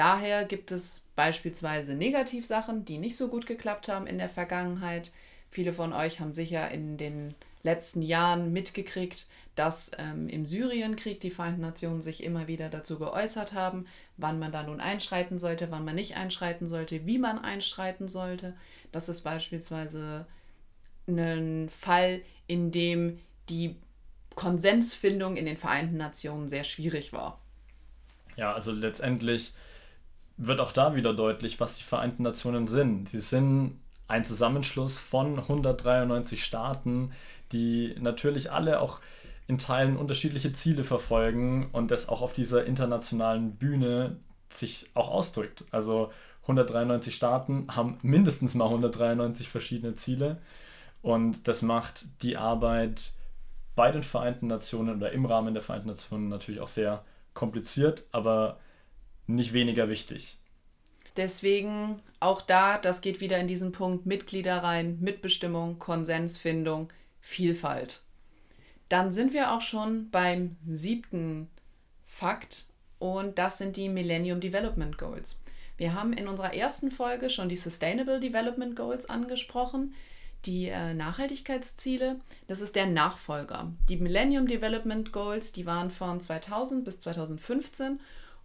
Daher 0.00 0.46
gibt 0.46 0.72
es 0.72 1.08
beispielsweise 1.14 1.92
Negativsachen, 1.92 2.86
die 2.86 2.96
nicht 2.96 3.18
so 3.18 3.28
gut 3.28 3.44
geklappt 3.44 3.90
haben 3.90 4.06
in 4.06 4.16
der 4.16 4.30
Vergangenheit. 4.30 5.12
Viele 5.50 5.74
von 5.74 5.92
euch 5.92 6.20
haben 6.20 6.32
sicher 6.32 6.70
in 6.70 6.96
den 6.96 7.34
letzten 7.62 8.00
Jahren 8.00 8.50
mitgekriegt, 8.50 9.26
dass 9.56 9.90
ähm, 9.98 10.30
im 10.30 10.46
Syrienkrieg 10.46 11.20
die 11.20 11.30
Vereinten 11.30 11.60
Nationen 11.60 12.00
sich 12.00 12.24
immer 12.24 12.48
wieder 12.48 12.70
dazu 12.70 12.98
geäußert 12.98 13.52
haben, 13.52 13.86
wann 14.16 14.38
man 14.38 14.52
da 14.52 14.62
nun 14.62 14.80
einschreiten 14.80 15.38
sollte, 15.38 15.70
wann 15.70 15.84
man 15.84 15.96
nicht 15.96 16.16
einschreiten 16.16 16.66
sollte, 16.66 17.04
wie 17.04 17.18
man 17.18 17.38
einschreiten 17.38 18.08
sollte. 18.08 18.56
Das 18.92 19.10
ist 19.10 19.20
beispielsweise 19.20 20.24
ein 21.08 21.68
Fall, 21.68 22.22
in 22.46 22.70
dem 22.70 23.18
die 23.50 23.76
Konsensfindung 24.34 25.36
in 25.36 25.44
den 25.44 25.58
Vereinten 25.58 25.98
Nationen 25.98 26.48
sehr 26.48 26.64
schwierig 26.64 27.12
war. 27.12 27.38
Ja, 28.36 28.54
also 28.54 28.72
letztendlich 28.72 29.52
wird 30.40 30.58
auch 30.58 30.72
da 30.72 30.94
wieder 30.94 31.12
deutlich, 31.12 31.60
was 31.60 31.76
die 31.76 31.84
Vereinten 31.84 32.22
Nationen 32.22 32.66
sind. 32.66 33.10
Sie 33.10 33.20
sind 33.20 33.78
ein 34.08 34.24
Zusammenschluss 34.24 34.98
von 34.98 35.38
193 35.38 36.42
Staaten, 36.42 37.12
die 37.52 37.94
natürlich 38.00 38.50
alle 38.50 38.80
auch 38.80 39.00
in 39.46 39.58
Teilen 39.58 39.96
unterschiedliche 39.96 40.52
Ziele 40.52 40.82
verfolgen 40.82 41.68
und 41.72 41.90
das 41.90 42.08
auch 42.08 42.22
auf 42.22 42.32
dieser 42.32 42.64
internationalen 42.64 43.56
Bühne 43.56 44.16
sich 44.48 44.90
auch 44.94 45.10
ausdrückt. 45.10 45.64
Also 45.72 46.10
193 46.42 47.14
Staaten 47.14 47.66
haben 47.68 47.98
mindestens 48.02 48.54
mal 48.54 48.64
193 48.64 49.48
verschiedene 49.48 49.94
Ziele 49.94 50.38
und 51.02 51.46
das 51.48 51.60
macht 51.62 52.06
die 52.22 52.38
Arbeit 52.38 53.12
bei 53.76 53.92
den 53.92 54.02
Vereinten 54.02 54.46
Nationen 54.46 54.96
oder 54.96 55.12
im 55.12 55.26
Rahmen 55.26 55.52
der 55.52 55.62
Vereinten 55.62 55.88
Nationen 55.88 56.28
natürlich 56.28 56.60
auch 56.60 56.68
sehr 56.68 57.04
kompliziert, 57.34 58.04
aber 58.12 58.58
nicht 59.34 59.52
weniger 59.52 59.88
wichtig. 59.88 60.38
Deswegen 61.16 62.00
auch 62.20 62.40
da, 62.40 62.78
das 62.78 63.00
geht 63.00 63.20
wieder 63.20 63.38
in 63.38 63.48
diesen 63.48 63.72
Punkt 63.72 64.06
Mitglieder 64.06 64.62
rein, 64.62 64.98
Mitbestimmung, 65.00 65.78
Konsensfindung, 65.78 66.92
Vielfalt. 67.20 68.00
Dann 68.88 69.12
sind 69.12 69.32
wir 69.32 69.52
auch 69.52 69.60
schon 69.60 70.10
beim 70.10 70.56
siebten 70.68 71.48
Fakt 72.06 72.66
und 72.98 73.38
das 73.38 73.58
sind 73.58 73.76
die 73.76 73.88
Millennium 73.88 74.40
Development 74.40 74.98
Goals. 74.98 75.40
Wir 75.76 75.94
haben 75.94 76.12
in 76.12 76.28
unserer 76.28 76.54
ersten 76.54 76.90
Folge 76.90 77.30
schon 77.30 77.48
die 77.48 77.56
Sustainable 77.56 78.20
Development 78.20 78.76
Goals 78.76 79.08
angesprochen, 79.08 79.94
die 80.44 80.68
äh, 80.68 80.94
Nachhaltigkeitsziele. 80.94 82.20
Das 82.48 82.60
ist 82.60 82.76
der 82.76 82.86
Nachfolger. 82.86 83.72
Die 83.88 83.96
Millennium 83.96 84.46
Development 84.46 85.12
Goals, 85.12 85.52
die 85.52 85.66
waren 85.66 85.90
von 85.90 86.20
2000 86.20 86.84
bis 86.84 87.00
2015 87.00 88.00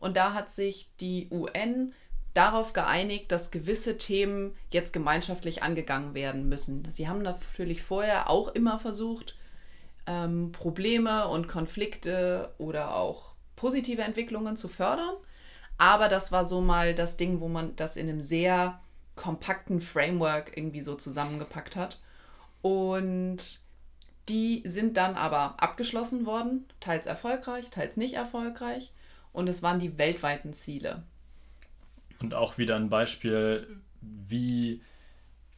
und 0.06 0.16
da 0.16 0.36
hat 0.36 0.52
sich 0.52 0.92
die 1.00 1.28
UN 1.32 1.92
darauf 2.36 2.74
geeinigt, 2.74 3.32
dass 3.32 3.50
gewisse 3.50 3.98
Themen 3.98 4.56
jetzt 4.70 4.94
gemeinschaftlich 4.94 5.64
angegangen 5.64 6.14
werden 6.14 6.48
müssen. 6.48 6.88
Sie 6.92 7.08
haben 7.08 7.24
natürlich 7.24 7.82
vorher 7.82 8.30
auch 8.30 8.50
immer 8.50 8.78
versucht, 8.78 9.36
ähm, 10.06 10.52
Probleme 10.52 11.28
und 11.28 11.48
Konflikte 11.48 12.54
oder 12.60 12.96
auch 12.96 13.32
positive 13.56 14.04
Entwicklungen 14.04 14.56
zu 14.56 14.68
fördern. 14.68 15.16
Aber 15.80 16.08
das 16.08 16.32
war 16.32 16.46
so 16.46 16.62
mal 16.62 16.94
das 16.94 17.18
Ding, 17.18 17.40
wo 17.40 17.48
man 17.48 17.76
das 17.76 17.98
in 17.98 18.08
einem 18.08 18.22
sehr 18.22 18.80
kompakten 19.16 19.82
Framework 19.82 20.56
irgendwie 20.56 20.82
so 20.82 20.94
zusammengepackt 20.94 21.76
hat. 21.76 21.98
Und 22.62 23.60
die 24.30 24.62
sind 24.68 24.98
dann 24.98 25.16
aber 25.16 25.56
abgeschlossen 25.64 26.28
worden, 26.28 26.68
teils 26.80 27.08
erfolgreich, 27.08 27.72
teils 27.72 27.98
nicht 27.98 28.14
erfolgreich. 28.14 28.92
Und 29.36 29.50
es 29.50 29.62
waren 29.62 29.80
die 29.80 29.98
weltweiten 29.98 30.54
Ziele. 30.54 31.04
Und 32.20 32.34
auch 32.34 32.58
wieder 32.58 32.76
ein 32.76 32.90
Beispiel, 32.90 33.82
wie 34.02 34.82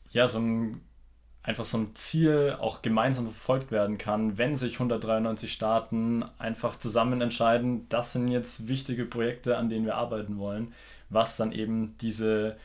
ja 0.10 0.28
so 0.28 0.40
ein 0.40 0.82
einfach 1.48 1.64
so 1.64 1.78
ein 1.78 1.96
Ziel 1.96 2.58
auch 2.60 2.82
gemeinsam 2.82 3.24
verfolgt 3.24 3.72
werden 3.72 3.98
kann, 3.98 4.38
wenn 4.38 4.58
sich 4.58 4.74
193 4.74 5.54
Staaten 5.54 6.26
einfach 6.38 6.78
zusammen 6.78 7.22
entscheiden, 7.22 7.88
das 7.88 8.12
sind 8.12 8.28
jetzt 8.28 8.68
wichtige 8.68 9.06
Projekte, 9.06 9.56
an 9.56 9.70
denen 9.70 9.86
wir 9.86 9.96
arbeiten 9.96 10.40
wollen, 10.40 10.74
was 11.10 11.38
dann 11.38 11.54
eben 11.54 11.98
diese 12.00 12.58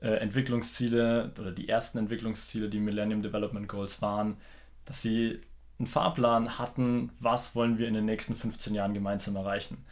äh, 0.00 0.10
Entwicklungsziele 0.10 1.32
oder 1.36 1.50
die 1.50 1.68
ersten 1.68 1.98
Entwicklungsziele, 1.98 2.68
die 2.68 2.78
Millennium 2.78 3.22
Development 3.22 3.66
Goals 3.66 4.00
waren, 4.02 4.36
dass 4.84 5.02
sie 5.02 5.40
einen 5.80 5.86
Fahrplan 5.86 6.60
hatten, 6.60 7.10
was 7.18 7.56
wollen 7.56 7.76
wir 7.76 7.88
in 7.88 7.94
den 7.94 8.04
nächsten 8.04 8.36
15 8.36 8.72
Jahren 8.72 8.94
gemeinsam 8.94 9.34
erreichen. 9.34 9.84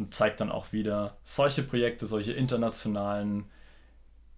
Und 0.00 0.14
zeigt 0.14 0.40
dann 0.40 0.50
auch 0.50 0.72
wieder 0.72 1.18
solche 1.24 1.62
Projekte, 1.62 2.06
solche 2.06 2.32
internationalen 2.32 3.44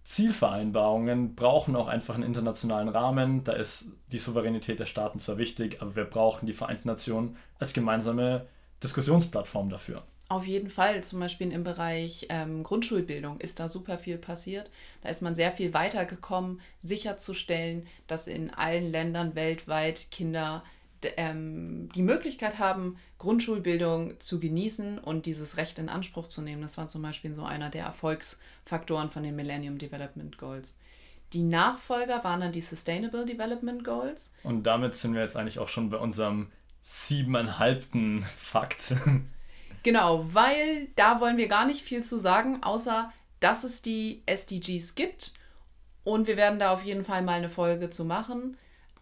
Zielvereinbarungen 0.02 1.36
brauchen 1.36 1.76
auch 1.76 1.86
einfach 1.86 2.16
einen 2.16 2.24
internationalen 2.24 2.88
Rahmen. 2.88 3.44
Da 3.44 3.52
ist 3.52 3.92
die 4.10 4.18
Souveränität 4.18 4.80
der 4.80 4.86
Staaten 4.86 5.20
zwar 5.20 5.38
wichtig, 5.38 5.80
aber 5.80 5.94
wir 5.94 6.04
brauchen 6.04 6.46
die 6.46 6.52
Vereinten 6.52 6.88
Nationen 6.88 7.36
als 7.60 7.72
gemeinsame 7.72 8.48
Diskussionsplattform 8.82 9.70
dafür. 9.70 10.02
Auf 10.28 10.46
jeden 10.48 10.68
Fall, 10.68 11.04
zum 11.04 11.20
Beispiel 11.20 11.52
im 11.52 11.62
Bereich 11.62 12.26
ähm, 12.28 12.64
Grundschulbildung 12.64 13.38
ist 13.38 13.60
da 13.60 13.68
super 13.68 13.98
viel 13.98 14.18
passiert. 14.18 14.68
Da 15.02 15.10
ist 15.10 15.22
man 15.22 15.36
sehr 15.36 15.52
viel 15.52 15.74
weitergekommen, 15.74 16.60
sicherzustellen, 16.80 17.86
dass 18.08 18.26
in 18.26 18.50
allen 18.50 18.90
Ländern 18.90 19.36
weltweit 19.36 20.10
Kinder 20.10 20.64
ähm, 21.16 21.88
die 21.94 22.02
Möglichkeit 22.02 22.58
haben, 22.58 22.96
Grundschulbildung 23.18 24.18
zu 24.20 24.40
genießen 24.40 24.98
und 24.98 25.26
dieses 25.26 25.56
Recht 25.56 25.78
in 25.78 25.88
Anspruch 25.88 26.28
zu 26.28 26.42
nehmen. 26.42 26.62
Das 26.62 26.76
war 26.78 26.88
zum 26.88 27.02
Beispiel 27.02 27.34
so 27.34 27.44
einer 27.44 27.70
der 27.70 27.84
Erfolgsfaktoren 27.84 29.10
von 29.10 29.22
den 29.22 29.36
Millennium 29.36 29.78
Development 29.78 30.36
Goals. 30.38 30.78
Die 31.32 31.42
Nachfolger 31.42 32.22
waren 32.24 32.40
dann 32.40 32.52
die 32.52 32.60
Sustainable 32.60 33.24
Development 33.24 33.84
Goals. 33.84 34.32
Und 34.42 34.64
damit 34.64 34.96
sind 34.96 35.14
wir 35.14 35.22
jetzt 35.22 35.36
eigentlich 35.36 35.58
auch 35.58 35.68
schon 35.68 35.88
bei 35.88 35.96
unserem 35.96 36.50
siebeneinhalbten 36.80 38.24
Fakt. 38.36 38.94
Genau, 39.84 40.24
weil 40.32 40.86
da 40.94 41.20
wollen 41.20 41.38
wir 41.38 41.48
gar 41.48 41.66
nicht 41.66 41.82
viel 41.82 42.04
zu 42.04 42.16
sagen, 42.16 42.62
außer 42.62 43.12
dass 43.40 43.64
es 43.64 43.82
die 43.82 44.22
SDGs 44.26 44.94
gibt. 44.94 45.32
Und 46.04 46.28
wir 46.28 46.36
werden 46.36 46.60
da 46.60 46.72
auf 46.72 46.84
jeden 46.84 47.04
Fall 47.04 47.22
mal 47.22 47.32
eine 47.32 47.48
Folge 47.48 47.90
zu 47.90 48.04
machen. 48.04 48.56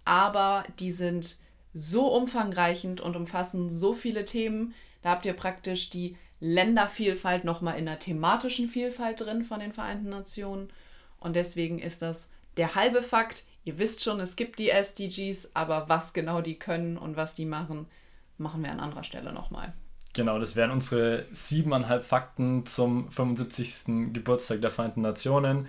Aber 0.05 0.65
die 0.79 0.91
sind 0.91 1.37
so 1.73 2.09
umfangreichend 2.09 3.01
und 3.01 3.17
umfassen 3.17 3.71
so 3.71 3.95
viele 3.95 4.25
Themen. 4.25 4.75
Da 5.03 5.11
habt 5.11 5.27
ihr 5.27 5.35
praktisch 5.35 5.91
die 5.91 6.17
Ländervielfalt 6.41 7.45
nochmal 7.45 7.79
in 7.79 7.87
der 7.87 7.99
thematischen 7.99 8.69
Vielfalt 8.69 9.21
drin 9.21 9.45
von 9.45 9.61
den 9.61 9.73
Vereinten 9.73 10.09
Nationen. 10.09 10.71
Und 11.19 11.37
deswegen 11.37 11.79
ist 11.79 12.03
das 12.03 12.33
der 12.57 12.75
halbe 12.75 13.03
Fakt. 13.03 13.45
Ihr 13.65 13.79
wisst 13.79 14.03
schon, 14.03 14.21
es 14.21 14.37
gibt 14.37 14.59
die 14.59 14.71
SDGs, 14.71 15.55
aber 15.55 15.89
was 15.89 16.13
genau 16.13 16.41
die 16.41 16.59
können 16.59 16.97
und 16.97 17.17
was 17.17 17.35
die 17.35 17.45
machen, 17.45 17.87
machen 18.39 18.63
wir 18.63 18.71
an 18.71 18.81
anderer 18.81 19.05
Stelle 19.05 19.33
nochmal. 19.33 19.75
Genau, 20.13 20.39
das 20.39 20.57
wären 20.57 20.71
unsere 20.73 21.27
siebeneinhalb 21.31 22.05
Fakten 22.05 22.67
zum 22.67 23.11
75. 23.11 24.13
Geburtstag 24.13 24.61
der 24.61 24.71
Vereinten 24.71 25.03
Nationen. 25.03 25.69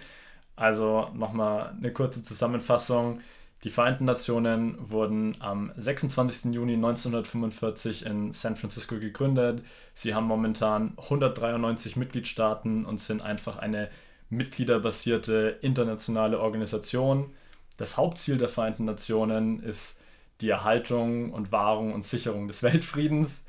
Also 0.55 1.09
nochmal 1.13 1.75
eine 1.77 1.93
kurze 1.93 2.23
Zusammenfassung. 2.23 3.21
Die 3.63 3.69
Vereinten 3.69 4.05
Nationen 4.05 4.75
wurden 4.89 5.37
am 5.39 5.71
26. 5.75 6.53
Juni 6.53 6.73
1945 6.73 8.05
in 8.07 8.33
San 8.33 8.55
Francisco 8.55 8.99
gegründet. 8.99 9.63
Sie 9.93 10.15
haben 10.15 10.25
momentan 10.25 10.93
193 10.97 11.95
Mitgliedstaaten 11.95 12.85
und 12.85 12.97
sind 12.99 13.21
einfach 13.21 13.57
eine 13.57 13.89
mitgliederbasierte 14.29 15.59
internationale 15.61 16.39
Organisation. 16.39 17.35
Das 17.77 17.97
Hauptziel 17.97 18.39
der 18.39 18.49
Vereinten 18.49 18.85
Nationen 18.85 19.61
ist 19.61 19.99
die 20.41 20.49
Erhaltung 20.49 21.31
und 21.31 21.51
Wahrung 21.51 21.93
und 21.93 22.05
Sicherung 22.05 22.47
des 22.47 22.63
Weltfriedens. 22.63 23.45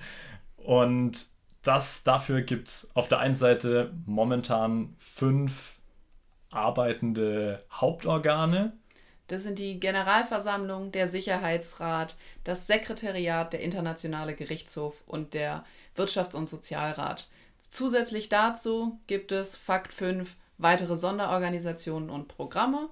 Und 0.56 1.26
das, 1.62 2.02
dafür 2.02 2.42
gibt 2.42 2.68
es 2.68 2.90
auf 2.94 3.08
der 3.08 3.20
einen 3.20 3.34
Seite 3.36 3.92
momentan 4.04 4.94
fünf 4.98 5.76
arbeitende 6.50 7.58
Hauptorgane. 7.72 8.76
Das 9.32 9.44
sind 9.44 9.58
die 9.58 9.80
Generalversammlung, 9.80 10.92
der 10.92 11.08
Sicherheitsrat, 11.08 12.16
das 12.44 12.66
Sekretariat, 12.66 13.54
der 13.54 13.62
Internationale 13.62 14.34
Gerichtshof 14.34 15.02
und 15.06 15.32
der 15.32 15.64
Wirtschafts- 15.96 16.36
und 16.36 16.50
Sozialrat. 16.50 17.30
Zusätzlich 17.70 18.28
dazu 18.28 19.00
gibt 19.06 19.32
es 19.32 19.56
Fakt 19.56 19.94
5 19.94 20.36
weitere 20.58 20.98
Sonderorganisationen 20.98 22.10
und 22.10 22.28
Programme. 22.28 22.90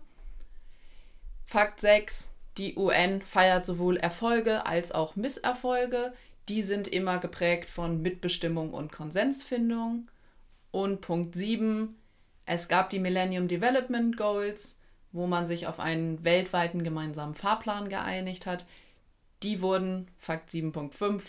Fakt 1.45 1.83
6, 1.83 2.33
die 2.57 2.75
UN 2.75 3.21
feiert 3.21 3.67
sowohl 3.67 3.99
Erfolge 3.99 4.65
als 4.65 4.93
auch 4.93 5.17
Misserfolge. 5.17 6.15
Die 6.49 6.63
sind 6.63 6.89
immer 6.89 7.19
geprägt 7.19 7.69
von 7.69 8.01
Mitbestimmung 8.01 8.73
und 8.73 8.93
Konsensfindung. 8.93 10.11
Und 10.71 11.03
Punkt 11.03 11.35
7, 11.35 11.99
es 12.47 12.69
gab 12.69 12.89
die 12.89 12.99
Millennium 12.99 13.47
Development 13.47 14.17
Goals, 14.17 14.80
wo 15.13 15.27
man 15.27 15.47
sich 15.47 15.67
auf 15.67 15.81
einen 15.81 16.25
weltweiten 16.25 16.85
gemeinsamen 16.85 17.35
Fahrplan 17.35 17.89
geeinigt 17.89 18.47
hat. 18.47 18.67
Die 19.43 19.61
wurden, 19.61 20.09
Fakt 20.19 20.51
7.5, 20.51 21.23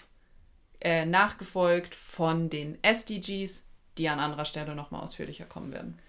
äh, 0.82 1.06
nachgefolgt 1.06 1.96
von 1.96 2.50
den 2.50 2.78
SDGs, 2.84 3.68
die 3.98 4.10
an 4.10 4.20
anderer 4.20 4.46
Stelle 4.46 4.76
nochmal 4.76 5.02
ausführlicher 5.02 5.46
kommen 5.46 5.72
werden. 5.72 6.00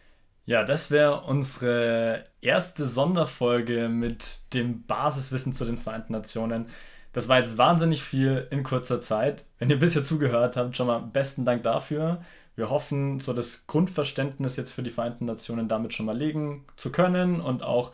Ja, 0.45 0.65
das 0.65 0.91
wäre 0.91 1.23
unsere 1.23 2.27
erste 2.41 2.87
Sonderfolge 2.87 3.89
mit 3.89 4.39
dem 4.55 4.85
Basiswissen 4.87 5.53
zu 5.53 5.65
den 5.65 5.79
Vereinten 5.79 6.13
Nationen. 6.13 6.67
Das 7.13 7.29
war 7.29 7.39
jetzt 7.39 7.59
wahnsinnig 7.59 8.03
viel 8.03 8.49
in 8.51 8.63
kurzer 8.65 9.01
Zeit. 9.01 9.45
Wenn 9.59 9.71
ihr 9.71 9.79
bisher 9.79 10.03
zugehört 10.03 10.57
habt, 10.57 10.77
schon 10.77 10.89
mal 10.89 10.99
besten 10.99 11.45
Dank 11.45 11.63
dafür. 11.63 12.25
Wir 12.55 12.71
hoffen, 12.71 13.19
so 13.19 13.33
das 13.33 13.67
Grundverständnis 13.67 14.57
jetzt 14.57 14.73
für 14.73 14.83
die 14.83 14.91
Vereinten 14.91 15.25
Nationen 15.25 15.69
damit 15.69 15.95
schon 15.95 16.07
mal 16.07 16.17
legen 16.17 16.65
zu 16.77 16.93
können 16.93 17.41
und 17.41 17.63
auch, 17.63 17.93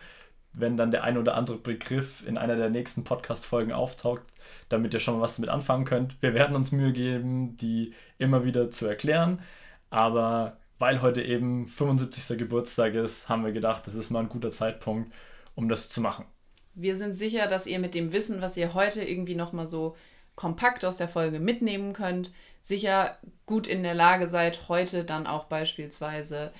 wenn 0.53 0.77
dann 0.77 0.91
der 0.91 1.05
ein 1.05 1.19
oder 1.19 1.37
andere 1.37 1.59
Begriff 1.59 2.27
in 2.27 2.37
einer 2.37 2.57
der 2.57 2.71
nächsten 2.71 3.05
Podcast-Folgen 3.05 3.73
auftaucht, 3.73 4.23
damit 4.69 4.95
ihr 4.95 5.01
schon 5.01 5.15
mal 5.15 5.21
was 5.21 5.37
damit 5.37 5.51
anfangen 5.51 5.85
könnt. 5.85 6.21
Wir 6.21 6.35
werden 6.35 6.57
uns 6.57 6.73
Mühe 6.73 6.93
geben, 6.93 7.57
die 7.57 7.95
immer 8.19 8.45
wieder 8.45 8.71
zu 8.71 8.87
erklären. 8.87 9.41
Aber 9.91 10.59
weil 10.79 11.03
heute 11.03 11.23
eben 11.23 11.67
75. 11.67 12.39
Geburtstag 12.39 12.95
ist, 12.95 13.29
haben 13.29 13.45
wir 13.45 13.53
gedacht, 13.53 13.87
das 13.87 13.95
ist 13.95 14.11
mal 14.11 14.21
ein 14.21 14.29
guter 14.29 14.51
Zeitpunkt, 14.51 15.13
um 15.55 15.69
das 15.69 15.89
zu 15.89 16.01
machen. 16.01 16.25
Wir 16.75 16.97
sind 16.97 17.15
sicher, 17.15 17.47
dass 17.47 17.67
ihr 17.67 17.79
mit 17.79 17.95
dem 17.95 18.13
Wissen, 18.13 18.41
was 18.41 18.57
ihr 18.57 18.75
heute 18.75 19.03
irgendwie 19.03 19.35
nochmal 19.35 19.69
so 19.69 19.97
kompakt 20.37 20.85
aus 20.85 20.99
der 20.99 21.09
Folge 21.09 21.41
mitnehmen 21.41 21.93
könnt, 21.93 22.33
sicher 22.69 23.17
gut 23.47 23.67
in 23.67 23.83
der 23.83 23.95
Lage 23.95 24.29
seid, 24.29 24.69
heute 24.69 25.05
dann 25.05 25.27
auch 25.27 25.45
beispielsweise 25.45 26.53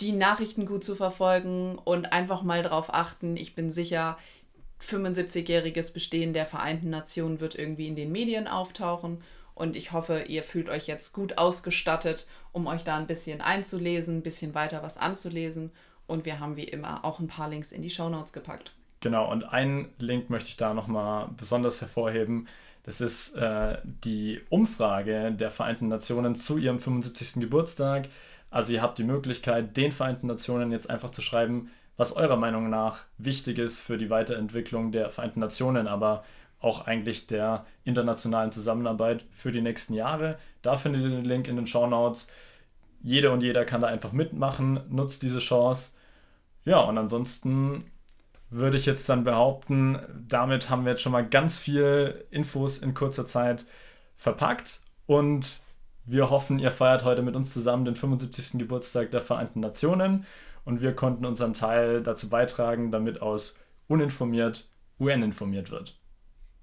die 0.00 0.12
Nachrichten 0.12 0.66
gut 0.66 0.84
zu 0.84 0.96
verfolgen 0.96 1.78
und 1.78 2.12
einfach 2.12 2.42
mal 2.42 2.62
darauf 2.62 2.92
achten. 2.92 3.36
Ich 3.36 3.54
bin 3.54 3.70
sicher, 3.70 4.18
75-jähriges 4.82 5.92
Bestehen 5.94 6.32
der 6.32 6.46
Vereinten 6.46 6.90
Nationen 6.90 7.40
wird 7.40 7.54
irgendwie 7.54 7.86
in 7.86 7.96
den 7.96 8.12
Medien 8.12 8.48
auftauchen 8.48 9.22
und 9.54 9.76
ich 9.76 9.92
hoffe, 9.92 10.24
ihr 10.26 10.42
fühlt 10.42 10.68
euch 10.68 10.86
jetzt 10.86 11.12
gut 11.12 11.38
ausgestattet, 11.38 12.26
um 12.52 12.66
euch 12.66 12.82
da 12.84 12.96
ein 12.96 13.06
bisschen 13.06 13.40
einzulesen, 13.40 14.18
ein 14.18 14.22
bisschen 14.22 14.54
weiter 14.54 14.82
was 14.82 14.96
anzulesen. 14.96 15.70
Und 16.06 16.24
wir 16.24 16.40
haben 16.40 16.56
wie 16.56 16.64
immer 16.64 17.04
auch 17.04 17.20
ein 17.20 17.28
paar 17.28 17.48
Links 17.48 17.72
in 17.72 17.80
die 17.80 17.90
Show 17.90 18.08
Notes 18.08 18.32
gepackt. 18.32 18.72
Genau, 19.00 19.30
und 19.30 19.44
einen 19.44 19.90
Link 19.98 20.28
möchte 20.28 20.48
ich 20.48 20.56
da 20.56 20.74
nochmal 20.74 21.28
besonders 21.36 21.80
hervorheben. 21.80 22.48
Das 22.84 23.00
ist 23.00 23.34
äh, 23.36 23.78
die 23.84 24.40
Umfrage 24.50 25.32
der 25.32 25.50
Vereinten 25.50 25.88
Nationen 25.88 26.36
zu 26.36 26.58
ihrem 26.58 26.78
75. 26.78 27.40
Geburtstag. 27.40 28.08
Also 28.50 28.72
ihr 28.72 28.82
habt 28.82 28.98
die 28.98 29.04
Möglichkeit, 29.04 29.76
den 29.76 29.90
Vereinten 29.90 30.28
Nationen 30.28 30.70
jetzt 30.70 30.88
einfach 30.88 31.10
zu 31.10 31.22
schreiben, 31.22 31.70
was 31.96 32.12
eurer 32.12 32.36
Meinung 32.36 32.70
nach 32.70 33.04
wichtig 33.18 33.58
ist 33.58 33.80
für 33.80 33.98
die 33.98 34.10
Weiterentwicklung 34.10 34.92
der 34.92 35.10
Vereinten 35.10 35.40
Nationen, 35.40 35.88
aber 35.88 36.24
auch 36.60 36.86
eigentlich 36.86 37.26
der 37.26 37.66
internationalen 37.84 38.52
Zusammenarbeit 38.52 39.24
für 39.30 39.50
die 39.50 39.60
nächsten 39.60 39.94
Jahre. 39.94 40.38
Da 40.62 40.76
findet 40.76 41.02
ihr 41.02 41.10
den 41.10 41.24
Link 41.24 41.48
in 41.48 41.56
den 41.56 41.66
Show 41.66 41.86
Notes. 41.86 42.26
Jeder 43.02 43.32
und 43.32 43.42
jeder 43.42 43.64
kann 43.64 43.82
da 43.82 43.88
einfach 43.88 44.12
mitmachen, 44.12 44.80
nutzt 44.88 45.22
diese 45.22 45.38
Chance. 45.38 45.90
Ja, 46.64 46.80
und 46.80 46.96
ansonsten 46.96 47.90
würde 48.50 48.76
ich 48.76 48.86
jetzt 48.86 49.08
dann 49.08 49.24
behaupten, 49.24 49.98
damit 50.28 50.70
haben 50.70 50.84
wir 50.84 50.92
jetzt 50.92 51.02
schon 51.02 51.12
mal 51.12 51.26
ganz 51.26 51.58
viel 51.58 52.26
Infos 52.30 52.78
in 52.78 52.94
kurzer 52.94 53.26
Zeit 53.26 53.64
verpackt 54.16 54.80
und 55.06 55.60
wir 56.06 56.30
hoffen, 56.30 56.58
ihr 56.58 56.70
feiert 56.70 57.04
heute 57.04 57.22
mit 57.22 57.34
uns 57.34 57.52
zusammen 57.52 57.84
den 57.84 57.94
75. 57.94 58.58
Geburtstag 58.58 59.10
der 59.10 59.22
Vereinten 59.22 59.60
Nationen 59.60 60.26
und 60.64 60.82
wir 60.82 60.94
konnten 60.94 61.24
unseren 61.24 61.54
Teil 61.54 62.02
dazu 62.02 62.28
beitragen, 62.28 62.90
damit 62.90 63.22
aus 63.22 63.58
uninformiert 63.88 64.68
UN 65.00 65.22
informiert 65.22 65.70
wird. 65.70 65.98